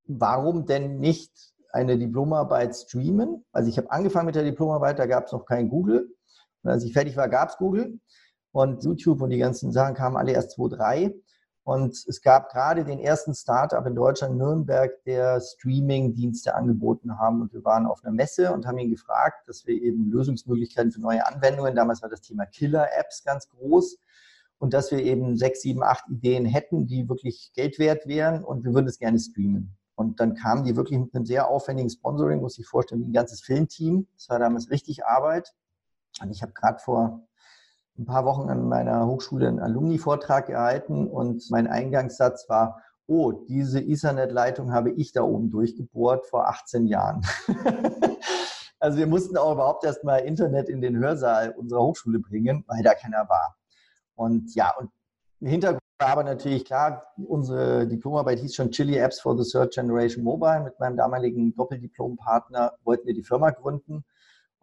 warum 0.07 0.65
denn 0.65 1.01
nicht 1.01 1.33
eine 1.73 1.99
Diplomarbeit 1.99 2.75
streamen? 2.75 3.45
Also 3.53 3.69
ich 3.69 3.77
habe 3.77 3.91
angefangen 3.91 4.27
mit 4.27 4.37
der 4.37 4.45
Diplomarbeit, 4.45 4.99
da 4.99 5.05
gab 5.05 5.27
es 5.27 5.33
noch 5.33 5.45
kein 5.45 5.69
Google. 5.69 6.15
Und 6.63 6.71
als 6.71 6.83
ich 6.83 6.95
fertig 6.95 7.17
war, 7.19 7.29
gab 7.29 7.51
es 7.51 7.59
Google. 7.59 8.01
Und 8.53 8.85
YouTube 8.85 9.21
und 9.21 9.29
die 9.29 9.39
ganzen 9.39 9.71
Sachen 9.71 9.95
kamen 9.95 10.17
alle 10.17 10.33
erst 10.33 10.53
2003. 10.53 11.15
Und 11.67 12.07
es 12.07 12.23
gab 12.23 12.51
gerade 12.51 12.85
den 12.85 13.01
ersten 13.01 13.35
Startup 13.35 13.85
in 13.85 13.97
Deutschland, 13.97 14.37
Nürnberg, 14.37 15.03
der 15.03 15.41
Streaming-Dienste 15.41 16.55
angeboten 16.55 17.19
haben. 17.19 17.43
Und 17.43 17.53
wir 17.53 17.65
waren 17.65 17.87
auf 17.87 18.05
einer 18.05 18.13
Messe 18.13 18.53
und 18.53 18.69
haben 18.69 18.79
ihn 18.79 18.91
gefragt, 18.91 19.49
dass 19.49 19.67
wir 19.67 19.75
eben 19.75 20.09
Lösungsmöglichkeiten 20.09 20.93
für 20.93 21.01
neue 21.01 21.27
Anwendungen, 21.27 21.75
damals 21.75 22.03
war 22.03 22.09
das 22.09 22.21
Thema 22.21 22.47
Killer-Apps 22.47 23.25
ganz 23.25 23.49
groß, 23.49 23.99
und 24.59 24.75
dass 24.75 24.93
wir 24.93 25.01
eben 25.01 25.37
sechs, 25.37 25.63
sieben, 25.63 25.83
acht 25.83 26.09
Ideen 26.09 26.45
hätten, 26.45 26.87
die 26.87 27.09
wirklich 27.09 27.51
Geld 27.53 27.81
wert 27.81 28.07
wären 28.07 28.45
und 28.45 28.63
wir 28.65 28.73
würden 28.73 28.87
es 28.87 29.01
gerne 29.01 29.19
streamen. 29.19 29.77
Und 29.97 30.21
dann 30.21 30.37
kamen 30.37 30.63
die 30.63 30.77
wirklich 30.77 31.01
mit 31.01 31.17
einem 31.17 31.27
sehr 31.27 31.49
aufwendigen 31.49 31.91
Sponsoring, 31.91 32.43
muss 32.43 32.61
ich 32.61 32.67
vorstellen, 32.69 33.01
wie 33.01 33.09
ein 33.09 33.13
ganzes 33.13 33.41
Filmteam. 33.41 34.07
Das 34.15 34.29
war 34.29 34.39
damals 34.39 34.71
richtig 34.71 35.05
Arbeit. 35.05 35.53
Und 36.23 36.31
ich 36.31 36.43
habe 36.43 36.53
gerade 36.53 36.79
vor 36.79 37.27
ein 37.99 38.05
paar 38.05 38.25
Wochen 38.25 38.49
an 38.49 38.69
meiner 38.69 39.07
Hochschule 39.07 39.49
einen 39.49 39.61
Alumni-Vortrag 39.61 40.47
gehalten 40.47 41.07
und 41.07 41.51
mein 41.51 41.67
Eingangssatz 41.67 42.49
war, 42.49 42.83
oh, 43.07 43.33
diese 43.33 43.81
Ethernet-Leitung 43.81 44.73
habe 44.73 44.91
ich 44.91 45.13
da 45.13 45.23
oben 45.23 45.51
durchgebohrt 45.51 46.27
vor 46.27 46.49
18 46.49 46.87
Jahren. 46.87 47.23
also 48.81 48.99
wir 48.99 49.07
mussten 49.07 49.37
auch 49.37 49.53
überhaupt 49.53 49.85
erst 49.85 50.05
mal 50.05 50.19
Internet 50.19 50.69
in 50.69 50.81
den 50.81 50.97
Hörsaal 50.99 51.55
unserer 51.57 51.83
Hochschule 51.83 52.19
bringen, 52.19 52.65
weil 52.67 52.83
da 52.83 52.95
keiner 52.95 53.29
war. 53.29 53.57
Und 54.15 54.55
ja, 54.55 54.75
und 54.79 54.91
Hintergrund 55.41 55.83
war 55.99 56.09
aber 56.09 56.25
natürlich 56.25 56.65
klar, 56.65 57.05
unsere 57.17 57.87
Diplomarbeit 57.87 58.41
hieß 58.41 58.55
schon 58.55 58.71
Chili 58.71 58.97
Apps 58.97 59.21
for 59.21 59.43
the 59.43 59.51
Third 59.51 59.73
Generation 59.73 60.25
Mobile. 60.25 60.61
Mit 60.61 60.79
meinem 60.81 60.97
damaligen 60.97 61.55
Doppeldiplompartner 61.55 62.75
wollten 62.85 63.07
wir 63.07 63.15
die 63.15 63.23
Firma 63.23 63.51
gründen 63.51 64.05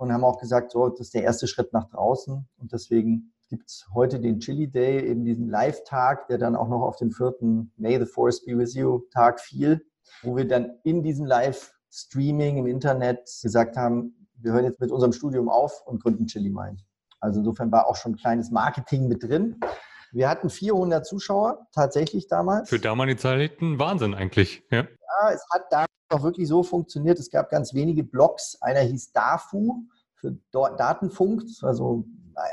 und 0.04 0.14
haben 0.14 0.24
auch 0.24 0.40
gesagt, 0.40 0.72
so, 0.72 0.90
das 0.90 1.00
ist 1.00 1.14
der 1.14 1.24
erste 1.24 1.48
Schritt 1.48 1.72
nach 1.72 1.90
draußen. 1.90 2.46
Und 2.58 2.74
deswegen 2.74 3.34
gibt 3.50 3.70
es 3.70 3.86
heute 3.94 4.20
den 4.20 4.40
Chili 4.40 4.68
Day, 4.70 5.00
eben 5.08 5.24
diesen 5.24 5.48
Live-Tag, 5.48 6.28
der 6.28 6.38
dann 6.38 6.56
auch 6.56 6.68
noch 6.68 6.82
auf 6.82 6.98
den 6.98 7.12
vierten 7.12 7.72
May 7.78 7.98
the 7.98 8.06
Force 8.06 8.44
be 8.44 8.58
with 8.58 8.74
you 8.74 9.04
Tag 9.14 9.40
fiel, 9.40 9.86
wo 10.22 10.36
wir 10.36 10.48
dann 10.48 10.72
in 10.84 11.04
diesem 11.04 11.26
Live-Streaming 11.26 12.58
im 12.58 12.66
Internet 12.66 13.30
gesagt 13.42 13.78
haben, 13.78 14.28
wir 14.36 14.52
hören 14.52 14.66
jetzt 14.66 14.82
mit 14.82 14.92
unserem 14.92 15.14
Studium 15.14 15.48
auf 15.48 15.82
und 15.86 16.04
gründen 16.04 16.26
Chili 16.26 16.50
Mind. 16.50 16.84
Also 17.22 17.40
insofern 17.40 17.72
war 17.72 17.88
auch 17.88 17.96
schon 17.96 18.14
ein 18.14 18.18
kleines 18.18 18.52
Marketing 18.52 19.08
mit 19.08 19.24
drin. 19.24 19.58
Wir 20.12 20.30
hatten 20.30 20.50
400 20.50 21.06
Zuschauer 21.06 21.68
tatsächlich 21.72 22.28
damals. 22.28 22.70
Für 22.70 22.80
damalige 22.80 23.20
Zeiten 23.20 23.80
Wahnsinn 23.80 24.14
eigentlich. 24.14 24.64
Ja, 24.70 24.82
ja 24.82 25.32
es 25.32 25.46
hat 25.54 25.64
damals 25.72 25.90
auch 26.10 26.24
wirklich 26.24 26.48
so 26.48 26.62
funktioniert. 26.62 27.18
Es 27.20 27.30
gab 27.30 27.50
ganz 27.50 27.74
wenige 27.74 28.04
Blogs. 28.04 28.58
Einer 28.62 28.82
hieß 28.82 29.14
DAFU 29.14 29.86
für 30.24 30.38
Datenfunk. 30.78 31.42
Das 31.42 31.62
war 31.62 31.74
so 31.74 32.06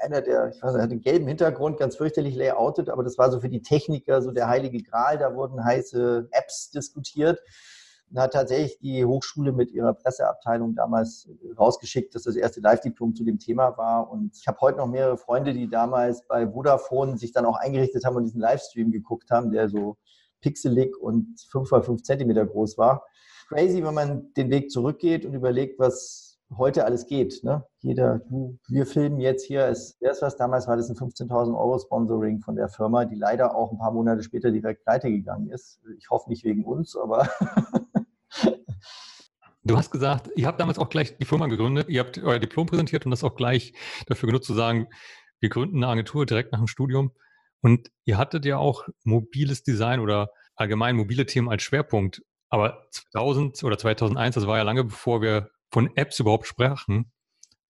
einer, 0.03 0.21
der, 0.21 0.49
ich 0.49 0.63
weiß 0.63 0.75
nicht, 0.75 0.83
hat 0.83 0.91
einen 0.91 1.01
gelben 1.01 1.27
Hintergrund, 1.27 1.79
ganz 1.79 1.97
fürchterlich 1.97 2.35
layoutet, 2.35 2.91
aber 2.91 3.03
das 3.03 3.17
war 3.17 3.31
so 3.31 3.41
für 3.41 3.49
die 3.49 3.63
Techniker 3.63 4.21
so 4.23 4.33
der 4.33 4.49
heilige 4.49 4.83
Gral. 4.83 5.19
Da 5.19 5.35
wurden 5.35 5.65
heiße 5.65 6.29
Apps 6.33 6.71
diskutiert. 6.71 7.41
Da 8.13 8.23
hat 8.23 8.33
tatsächlich 8.33 8.79
die 8.81 9.05
Hochschule 9.05 9.53
mit 9.53 9.71
ihrer 9.71 9.95
Presseabteilung 9.95 10.75
damals 10.75 11.29
rausgeschickt, 11.57 12.13
dass 12.15 12.25
das 12.25 12.35
erste 12.35 12.61
Live-Diplom 12.61 13.15
zu 13.15 13.23
dem 13.23 13.39
Thema 13.39 13.79
war. 13.79 14.11
Und 14.11 14.37
ich 14.37 14.49
habe 14.49 14.59
heute 14.61 14.79
noch 14.79 14.89
mehrere 14.89 15.17
Freunde, 15.17 15.53
die 15.53 15.71
damals 15.71 16.27
bei 16.27 16.51
Vodafone 16.51 17.17
sich 17.17 17.31
dann 17.31 17.47
auch 17.47 17.57
eingerichtet 17.57 18.05
haben 18.05 18.17
und 18.17 18.25
diesen 18.25 18.41
Livestream 18.41 18.91
geguckt 18.91 19.31
haben, 19.31 19.53
der 19.53 19.69
so 19.69 19.97
pixelig 20.41 20.97
und 21.01 21.41
5 21.53 21.71
x 21.71 21.87
5 21.87 22.03
Zentimeter 22.03 22.45
groß 22.45 22.79
war. 22.79 23.07
Crazy, 23.49 23.85
wenn 23.85 23.95
man 23.95 24.33
den 24.35 24.51
Weg 24.51 24.73
zurückgeht 24.73 25.25
und 25.25 25.35
überlegt, 25.35 25.79
was 25.79 26.30
heute 26.57 26.85
alles 26.85 27.07
geht. 27.07 27.45
Ne? 27.45 27.65
Jeder, 27.81 28.21
wir 28.69 28.87
filmen 28.87 29.21
jetzt 29.21 29.47
hier, 29.47 29.67
ist 29.69 30.01
erst 30.01 30.23
was, 30.23 30.37
damals 30.37 30.67
war 30.67 30.77
das 30.77 30.91
ein 30.91 30.97
15.000 30.97 31.57
Euro 31.57 31.79
Sponsoring 31.79 32.41
von 32.41 32.57
der 32.57 32.69
Firma, 32.69 33.05
die 33.05 33.17
leider 33.17 33.55
auch 33.55 33.73
ein 33.73 33.79
paar 33.79 33.93
Monate 33.93 34.23
später 34.23 34.51
direkt 34.51 34.85
pleite 34.85 35.11
gegangen 35.11 35.51
ist. 35.51 35.81
Ich 35.99 36.11
hoffe 36.11 36.29
nicht 36.29 36.45
wegen 36.45 36.65
uns, 36.65 36.97
aber 36.97 37.29
Du 39.63 39.77
hast 39.77 39.91
gesagt, 39.91 40.31
ihr 40.37 40.47
habt 40.47 40.59
damals 40.59 40.79
auch 40.79 40.89
gleich 40.89 41.19
die 41.19 41.25
Firma 41.27 41.47
gegründet, 41.47 41.89
ihr 41.89 42.01
habt 42.01 42.19
euer 42.19 42.39
Diplom 42.39 42.67
präsentiert 42.67 43.05
und 43.05 43.11
das 43.11 43.23
auch 43.23 43.37
gleich 43.37 43.75
dafür 44.07 44.29
genutzt 44.29 44.47
zu 44.47 44.55
sagen, 44.55 44.89
wir 45.39 45.51
gründen 45.51 45.77
eine 45.77 45.89
Agentur 45.89 46.25
direkt 46.25 46.53
nach 46.53 46.59
dem 46.59 46.67
Studium. 46.67 47.13
Und 47.61 47.91
ihr 48.05 48.17
hattet 48.17 48.47
ja 48.47 48.57
auch 48.57 48.89
mobiles 49.05 49.63
Design 49.63 50.01
oder 50.01 50.31
allgemein 50.55 50.97
mobile 50.97 51.27
Themen 51.27 51.49
als 51.49 51.63
Schwerpunkt. 51.63 52.23
Aber 52.49 52.87
2000 52.91 53.63
oder 53.63 53.77
2001, 53.77 54.35
das 54.35 54.47
war 54.47 54.57
ja 54.57 54.63
lange 54.63 54.85
bevor 54.85 55.21
wir 55.21 55.51
von 55.71 55.91
Apps 55.97 56.19
überhaupt 56.19 56.47
sprachen. 56.47 57.11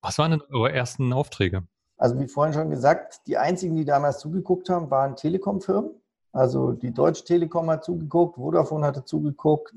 Was 0.02 0.18
waren 0.18 0.32
denn 0.32 0.42
eure 0.50 0.72
ersten 0.72 1.12
Aufträge? 1.12 1.66
Also 1.96 2.18
wie 2.18 2.28
vorhin 2.28 2.54
schon 2.54 2.70
gesagt, 2.70 3.20
die 3.26 3.36
einzigen, 3.36 3.76
die 3.76 3.84
damals 3.84 4.18
zugeguckt 4.20 4.70
haben, 4.70 4.90
waren 4.90 5.16
Telekom-Firmen. 5.16 5.90
Also 6.32 6.72
die 6.72 6.94
Deutsche 6.94 7.24
Telekom 7.24 7.68
hat 7.68 7.84
zugeguckt, 7.84 8.36
Vodafone 8.36 8.86
hatte 8.86 9.04
zugeguckt, 9.04 9.74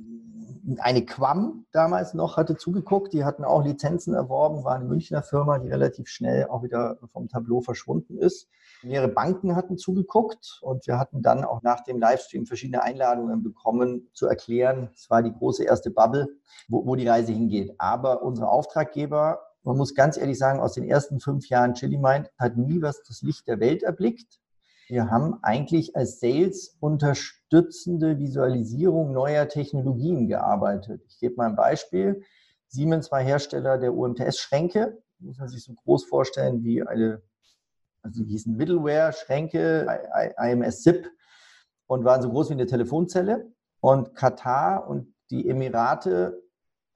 eine 0.78 1.06
Quam 1.06 1.66
damals 1.72 2.14
noch 2.14 2.38
hatte 2.38 2.56
zugeguckt, 2.56 3.12
die 3.12 3.26
hatten 3.26 3.44
auch 3.44 3.64
Lizenzen 3.64 4.14
erworben, 4.14 4.64
war 4.64 4.76
eine 4.76 4.86
Münchner 4.86 5.24
Firma, 5.24 5.60
die 5.60 5.70
relativ 5.70 6.08
schnell 6.08 6.48
auch 6.48 6.64
wieder 6.64 6.98
vom 7.12 7.28
Tableau 7.28 7.62
verschwunden 7.62 8.18
ist. 8.18 8.48
Mehrere 8.84 9.08
Banken 9.08 9.56
hatten 9.56 9.78
zugeguckt 9.78 10.60
und 10.62 10.86
wir 10.88 11.00
hatten 11.00 11.22
dann 11.22 11.44
auch 11.46 11.62
nach 11.62 11.84
dem 11.84 12.00
Livestream 12.00 12.46
verschiedene 12.46 12.84
Einladungen 12.84 13.42
bekommen, 13.42 14.10
zu 14.14 14.28
erklären, 14.28 14.90
es 14.94 15.10
war 15.10 15.24
die 15.24 15.34
große 15.34 15.64
erste 15.64 15.90
Bubble, 15.90 16.28
wo, 16.68 16.86
wo 16.86 16.96
die 16.96 17.08
Reise 17.08 17.32
hingeht. 17.32 17.74
Aber 17.78 18.24
unsere 18.24 18.50
Auftraggeber, 18.50 19.40
man 19.64 19.78
muss 19.78 19.96
ganz 19.96 20.18
ehrlich 20.18 20.38
sagen, 20.38 20.60
aus 20.60 20.74
den 20.74 20.84
ersten 20.84 21.20
fünf 21.20 21.48
Jahren 21.50 21.74
Chili 21.74 21.98
Mind 21.98 22.30
hat 22.38 22.58
nie 22.58 22.82
was 22.82 23.02
das 23.04 23.22
Licht 23.22 23.48
der 23.48 23.60
Welt 23.60 23.84
erblickt. 23.84 24.40
Wir 24.90 25.10
haben 25.10 25.40
eigentlich 25.42 25.96
als 25.96 26.20
Sales 26.20 26.76
unterstützende 26.80 28.20
Visualisierung 28.20 29.14
neuer 29.14 29.48
Technologien 29.48 30.28
gearbeitet. 30.28 31.02
Ich 31.08 31.20
gebe 31.20 31.36
mal 31.36 31.48
ein 31.48 31.56
Beispiel. 31.56 32.22
Siemens 32.68 33.12
war 33.12 33.22
Hersteller 33.22 33.78
der 33.78 33.94
UMTS-Schränke. 33.94 35.02
Muss 35.20 35.38
man 35.38 35.48
sich 35.48 35.64
so 35.64 35.74
groß 35.74 36.06
vorstellen 36.06 36.64
wie 36.64 36.84
eine, 36.84 37.22
also 38.04 38.24
die 38.24 38.30
hießen 38.30 38.56
Middleware-Schränke, 38.56 39.88
IMS-SIP 40.38 41.10
und 41.88 42.04
waren 42.04 42.22
so 42.22 42.30
groß 42.30 42.50
wie 42.50 42.54
eine 42.54 42.66
Telefonzelle. 42.66 43.52
Und 43.80 44.14
Katar 44.16 44.88
und 44.88 45.14
die 45.32 45.50
Emirate 45.50 46.42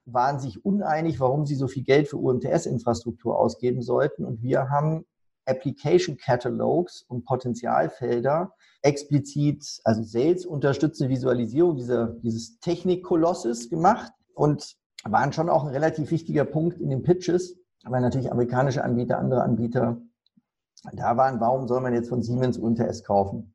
waren 0.04 0.38
sich 0.38 0.64
uneinig, 0.64 1.20
warum 1.20 1.44
sie 1.44 1.54
so 1.54 1.66
viel 1.66 1.82
Geld 1.82 2.08
für 2.08 2.16
UMTS-Infrastruktur 2.16 3.38
ausgeben 3.38 3.82
sollten. 3.82 4.24
Und 4.24 4.42
wir 4.42 4.70
haben 4.70 5.04
Application 5.46 6.16
Catalogs 6.16 7.02
und 7.08 7.24
Potenzialfelder 7.24 8.52
explizit, 8.82 9.80
also 9.84 10.02
Sales 10.02 10.46
unterstützende 10.46 11.10
Visualisierung 11.10 11.76
dieser, 11.76 12.08
dieses 12.22 12.60
Technikkolosses 12.60 13.70
gemacht 13.70 14.12
und 14.34 14.76
waren 15.04 15.32
schon 15.32 15.48
auch 15.48 15.64
ein 15.64 15.70
relativ 15.70 16.10
wichtiger 16.10 16.44
Punkt 16.44 16.80
in 16.80 16.90
den 16.90 17.02
Pitches, 17.02 17.58
weil 17.84 18.00
natürlich 18.00 18.30
amerikanische 18.30 18.84
Anbieter, 18.84 19.18
andere 19.18 19.42
Anbieter 19.42 20.00
da 20.92 21.16
waren, 21.16 21.40
warum 21.40 21.66
soll 21.68 21.80
man 21.80 21.94
jetzt 21.94 22.08
von 22.08 22.22
Siemens 22.22 22.58
UMTS 22.58 23.04
kaufen? 23.04 23.54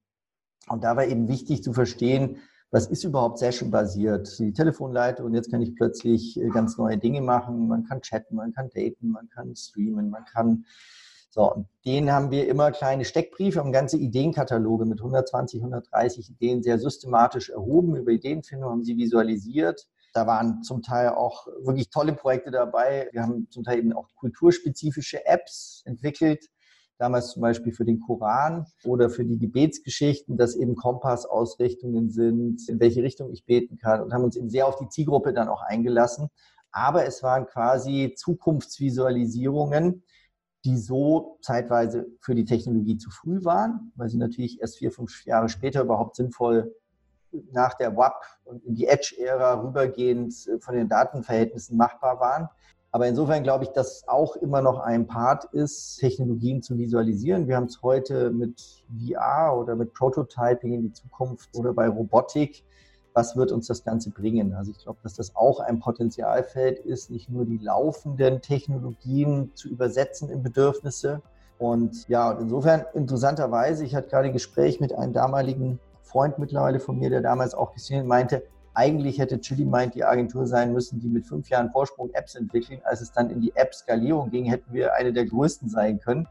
Und 0.68 0.84
da 0.84 0.96
war 0.96 1.06
eben 1.06 1.28
wichtig 1.28 1.64
zu 1.64 1.74
verstehen, 1.74 2.38
was 2.72 2.88
ist 2.88 3.04
überhaupt 3.04 3.38
Session-basiert? 3.38 4.40
Die 4.40 4.52
Telefonleitung 4.52 5.28
und 5.28 5.36
jetzt 5.36 5.52
kann 5.52 5.62
ich 5.62 5.76
plötzlich 5.76 6.40
äh, 6.40 6.50
ganz 6.50 6.78
neue 6.78 6.98
Dinge 6.98 7.22
machen. 7.22 7.68
Man 7.68 7.84
kann 7.84 8.02
chatten, 8.02 8.36
man 8.36 8.52
kann 8.52 8.70
daten, 8.74 9.10
man 9.10 9.30
kann 9.30 9.56
streamen, 9.56 10.10
man 10.10 10.26
kann 10.26 10.66
so, 11.30 11.52
und 11.52 11.68
den 11.84 12.12
haben 12.12 12.30
wir 12.30 12.48
immer 12.48 12.70
kleine 12.72 13.06
Steckbriefe, 13.06 13.60
haben 13.60 13.72
ganze 13.72 13.98
Ideenkataloge 13.98 14.86
mit 14.86 15.00
120, 15.00 15.62
130 15.62 16.30
Ideen 16.30 16.62
sehr 16.62 16.78
systematisch 16.78 17.50
erhoben. 17.50 17.96
Über 17.96 18.12
Ideenfindung 18.12 18.70
haben 18.70 18.84
sie 18.84 18.98
visualisiert. 18.98 19.88
Da 20.14 20.28
waren 20.28 20.62
zum 20.62 20.84
Teil 20.84 21.10
auch 21.10 21.48
wirklich 21.64 21.90
tolle 21.90 22.14
Projekte 22.14 22.52
dabei. 22.52 23.10
Wir 23.14 23.24
haben 23.24 23.48
zum 23.50 23.64
Teil 23.64 23.80
eben 23.80 23.94
auch 23.94 24.10
kulturspezifische 24.14 25.26
Apps 25.26 25.82
entwickelt, 25.86 26.50
damals 27.04 27.32
zum 27.32 27.42
Beispiel 27.42 27.74
für 27.74 27.84
den 27.84 28.00
Koran 28.00 28.66
oder 28.86 29.10
für 29.10 29.26
die 29.26 29.38
Gebetsgeschichten, 29.38 30.38
dass 30.38 30.56
eben 30.56 30.76
Kompassausrichtungen 30.76 32.10
sind, 32.10 32.68
in 32.70 32.80
welche 32.80 33.04
Richtung 33.04 33.30
ich 33.30 33.46
beten 33.46 33.78
kann 33.78 34.02
und 34.02 34.14
haben 34.14 34.24
uns 34.24 34.38
eben 34.38 34.50
sehr 34.50 34.68
auf 34.68 34.78
die 34.78 34.88
Zielgruppe 34.88 35.34
dann 35.34 35.50
auch 35.50 35.62
eingelassen. 35.62 36.30
Aber 36.72 37.06
es 37.06 37.22
waren 37.22 37.46
quasi 37.46 38.14
Zukunftsvisualisierungen, 38.16 40.04
die 40.64 40.78
so 40.78 41.38
zeitweise 41.42 42.08
für 42.22 42.36
die 42.36 42.46
Technologie 42.46 42.96
zu 42.96 43.12
früh 43.12 43.44
waren, 43.44 43.92
weil 43.96 44.08
sie 44.08 44.18
natürlich 44.18 44.62
erst 44.62 44.78
vier, 44.78 44.92
fünf 44.92 45.26
Jahre 45.26 45.50
später 45.50 45.82
überhaupt 45.82 46.16
sinnvoll 46.16 46.74
nach 47.52 47.74
der 47.74 47.98
WAP 47.98 48.16
und 48.46 48.64
in 48.64 48.76
die 48.76 48.88
Edge-Ära 48.88 49.62
rübergehend 49.62 50.34
von 50.62 50.76
den 50.76 50.88
Datenverhältnissen 50.88 51.76
machbar 51.76 52.22
waren. 52.22 52.48
Aber 52.96 53.08
insofern 53.08 53.42
glaube 53.42 53.64
ich, 53.64 53.72
dass 53.72 54.08
auch 54.08 54.36
immer 54.36 54.62
noch 54.62 54.78
ein 54.80 55.08
Part 55.08 55.46
ist, 55.46 55.98
Technologien 55.98 56.62
zu 56.62 56.78
visualisieren. 56.78 57.48
Wir 57.48 57.56
haben 57.56 57.66
es 57.66 57.82
heute 57.82 58.30
mit 58.30 58.84
VR 58.88 59.58
oder 59.58 59.76
mit 59.76 59.96
Prototyping 59.96 60.74
in 60.74 60.82
die 60.84 60.94
Zukunft 60.94 61.50
oder 61.58 61.74
bei 61.74 61.90
Robotik. 61.90 62.64
Was 63.16 63.36
wird 63.36 63.52
uns 63.52 63.66
das 63.66 63.84
Ganze 63.84 64.12
bringen? 64.12 64.54
Also 64.54 64.70
ich 64.70 64.78
glaube, 64.78 65.00
dass 65.02 65.16
das 65.16 65.36
auch 65.36 65.60
ein 65.60 65.80
Potenzialfeld 65.80 66.78
ist, 66.78 67.10
nicht 67.10 67.32
nur 67.32 67.46
die 67.46 67.58
laufenden 67.58 68.42
Technologien 68.42 69.52
zu 69.56 69.70
übersetzen 69.70 70.30
in 70.30 70.44
Bedürfnisse. 70.44 71.24
Und 71.58 72.08
ja, 72.10 72.30
und 72.30 72.42
insofern 72.42 72.86
interessanterweise, 72.94 73.86
ich 73.86 73.96
hatte 73.96 74.10
gerade 74.10 74.28
ein 74.28 74.34
Gespräch 74.34 74.80
mit 74.80 74.94
einem 74.94 75.14
damaligen 75.14 75.80
Freund 76.04 76.38
mittlerweile 76.38 76.80
von 76.80 77.00
mir, 77.00 77.10
der 77.10 77.22
damals 77.22 77.56
auch 77.56 77.74
gesehen 77.74 78.06
meinte, 78.06 78.44
eigentlich 78.74 79.20
hätte 79.20 79.40
Chili 79.40 79.66
Mind 79.66 79.96
die 79.96 80.04
Agentur 80.04 80.48
sein 80.48 80.74
müssen, 80.74 81.00
die 81.00 81.10
mit 81.10 81.26
fünf 81.26 81.50
Jahren 81.50 81.70
Vorsprung 81.70 82.10
Apps 82.14 82.36
entwickeln. 82.36 82.82
Als 82.84 83.02
es 83.02 83.12
dann 83.12 83.30
in 83.30 83.42
die 83.42 83.56
App-Skalierung 83.56 84.30
ging, 84.30 84.46
hätten 84.46 84.74
wir 84.74 84.96
eine 84.96 85.14
der 85.14 85.26
größten 85.26 85.70
sein 85.70 86.00
können. 86.00 86.28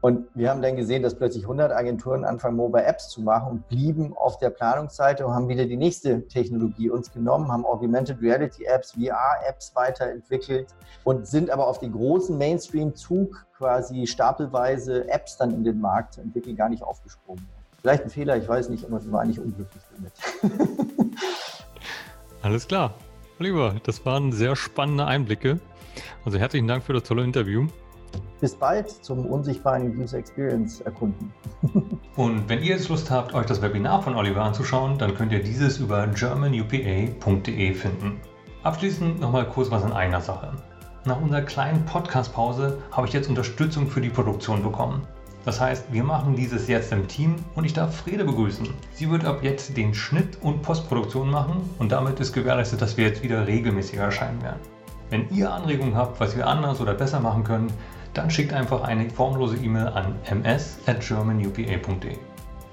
Und 0.00 0.28
wir 0.34 0.50
haben 0.50 0.62
dann 0.62 0.76
gesehen, 0.76 1.02
dass 1.02 1.16
plötzlich 1.16 1.42
100 1.42 1.72
Agenturen 1.72 2.24
anfangen, 2.24 2.56
Mobile 2.56 2.84
Apps 2.84 3.08
zu 3.08 3.20
machen 3.20 3.50
und 3.50 3.68
blieben 3.68 4.16
auf 4.16 4.38
der 4.38 4.50
Planungsseite 4.50 5.26
und 5.26 5.34
haben 5.34 5.48
wieder 5.48 5.66
die 5.66 5.76
nächste 5.76 6.28
Technologie 6.28 6.88
uns 6.88 7.12
genommen, 7.12 7.50
haben 7.50 7.66
Augmented 7.66 8.22
Reality 8.22 8.64
Apps, 8.64 8.92
VR-Apps 8.92 9.74
weiterentwickelt 9.74 10.68
und 11.02 11.26
sind 11.26 11.50
aber 11.50 11.66
auf 11.66 11.80
den 11.80 11.90
großen 11.90 12.38
Mainstream-Zug 12.38 13.44
quasi 13.56 14.06
stapelweise 14.06 15.08
Apps 15.08 15.36
dann 15.36 15.52
in 15.52 15.64
den 15.64 15.80
Markt 15.80 16.14
zu 16.14 16.20
entwickeln, 16.20 16.54
gar 16.54 16.68
nicht 16.68 16.84
aufgesprungen. 16.84 17.44
Vielleicht 17.80 18.04
ein 18.04 18.10
Fehler, 18.10 18.36
ich 18.36 18.48
weiß 18.48 18.70
nicht, 18.70 18.84
aber 18.84 19.04
wir 19.04 19.12
waren 19.12 19.28
nicht 19.28 19.38
unglücklich 19.38 19.82
damit. 19.94 20.12
Alles 22.42 22.66
klar. 22.66 22.94
Oliver, 23.38 23.76
das 23.84 24.04
waren 24.04 24.32
sehr 24.32 24.56
spannende 24.56 25.06
Einblicke. 25.06 25.60
Also 26.24 26.38
herzlichen 26.38 26.66
Dank 26.66 26.82
für 26.82 26.92
das 26.92 27.04
tolle 27.04 27.22
Interview. 27.22 27.68
Bis 28.40 28.54
bald 28.54 28.90
zum 28.90 29.26
unsichtbaren 29.26 29.96
User 29.96 30.18
Experience 30.18 30.80
erkunden. 30.80 31.32
Und 32.16 32.48
wenn 32.48 32.60
ihr 32.60 32.76
jetzt 32.76 32.88
Lust 32.88 33.10
habt, 33.10 33.34
euch 33.34 33.46
das 33.46 33.62
Webinar 33.62 34.02
von 34.02 34.16
Oliver 34.16 34.42
anzuschauen, 34.42 34.98
dann 34.98 35.14
könnt 35.14 35.32
ihr 35.32 35.42
dieses 35.42 35.78
über 35.78 36.06
germanupa.de 36.08 37.74
finden. 37.74 38.20
Abschließend 38.64 39.20
nochmal 39.20 39.48
kurz 39.48 39.70
was 39.70 39.84
in 39.84 39.92
eigener 39.92 40.20
Sache. 40.20 40.52
Nach 41.04 41.20
unserer 41.20 41.42
kleinen 41.42 41.84
Podcast-Pause 41.84 42.78
habe 42.90 43.06
ich 43.06 43.12
jetzt 43.12 43.28
Unterstützung 43.28 43.86
für 43.86 44.00
die 44.00 44.10
Produktion 44.10 44.62
bekommen. 44.62 45.06
Das 45.48 45.60
heißt, 45.62 45.86
wir 45.90 46.04
machen 46.04 46.36
dieses 46.36 46.68
jetzt 46.68 46.92
im 46.92 47.08
Team 47.08 47.36
und 47.54 47.64
ich 47.64 47.72
darf 47.72 47.96
Frede 47.96 48.26
begrüßen. 48.26 48.68
Sie 48.92 49.10
wird 49.10 49.24
ab 49.24 49.38
jetzt 49.40 49.74
den 49.78 49.94
Schnitt 49.94 50.36
und 50.42 50.60
Postproduktion 50.60 51.30
machen 51.30 51.62
und 51.78 51.90
damit 51.90 52.20
ist 52.20 52.34
gewährleistet, 52.34 52.82
dass 52.82 52.98
wir 52.98 53.06
jetzt 53.06 53.22
wieder 53.22 53.46
regelmäßiger 53.46 54.02
erscheinen 54.02 54.42
werden. 54.42 54.60
Wenn 55.08 55.26
ihr 55.30 55.50
Anregungen 55.50 55.96
habt, 55.96 56.20
was 56.20 56.36
wir 56.36 56.46
anders 56.46 56.82
oder 56.82 56.92
besser 56.92 57.20
machen 57.20 57.44
können, 57.44 57.72
dann 58.12 58.30
schickt 58.30 58.52
einfach 58.52 58.82
eine 58.82 59.08
formlose 59.08 59.56
E-Mail 59.56 59.88
an 59.88 60.16
ms@germanupa.de. 60.30 62.18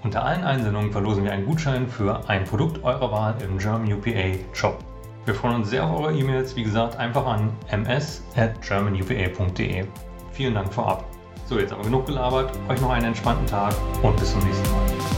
Unter 0.03 0.25
allen 0.25 0.43
Einsendungen 0.43 0.91
verlosen 0.91 1.23
wir 1.23 1.31
einen 1.31 1.45
Gutschein 1.45 1.87
für 1.87 2.27
ein 2.27 2.43
Produkt 2.43 2.83
eurer 2.83 3.09
Wahl 3.09 3.35
im 3.41 3.57
German 3.57 3.93
UPA 3.93 4.37
Shop. 4.51 4.79
Wir 5.23 5.33
freuen 5.33 5.61
uns 5.61 5.69
sehr 5.69 5.85
auf 5.85 5.97
eure 5.97 6.13
E-Mails, 6.13 6.57
wie 6.57 6.63
gesagt, 6.63 6.97
einfach 6.97 7.25
an 7.25 7.51
ms@germanupa.de. 7.71 9.85
Vielen 10.33 10.55
Dank 10.55 10.73
vorab. 10.73 11.14
So, 11.47 11.59
jetzt 11.59 11.73
aber 11.73 11.83
genug 11.83 12.07
gelabert. 12.07 12.51
Euch 12.69 12.81
noch 12.81 12.89
einen 12.89 13.05
entspannten 13.05 13.45
Tag 13.45 13.75
und 14.01 14.17
bis 14.19 14.31
zum 14.31 14.43
nächsten 14.43 14.67
Mal. 14.71 15.14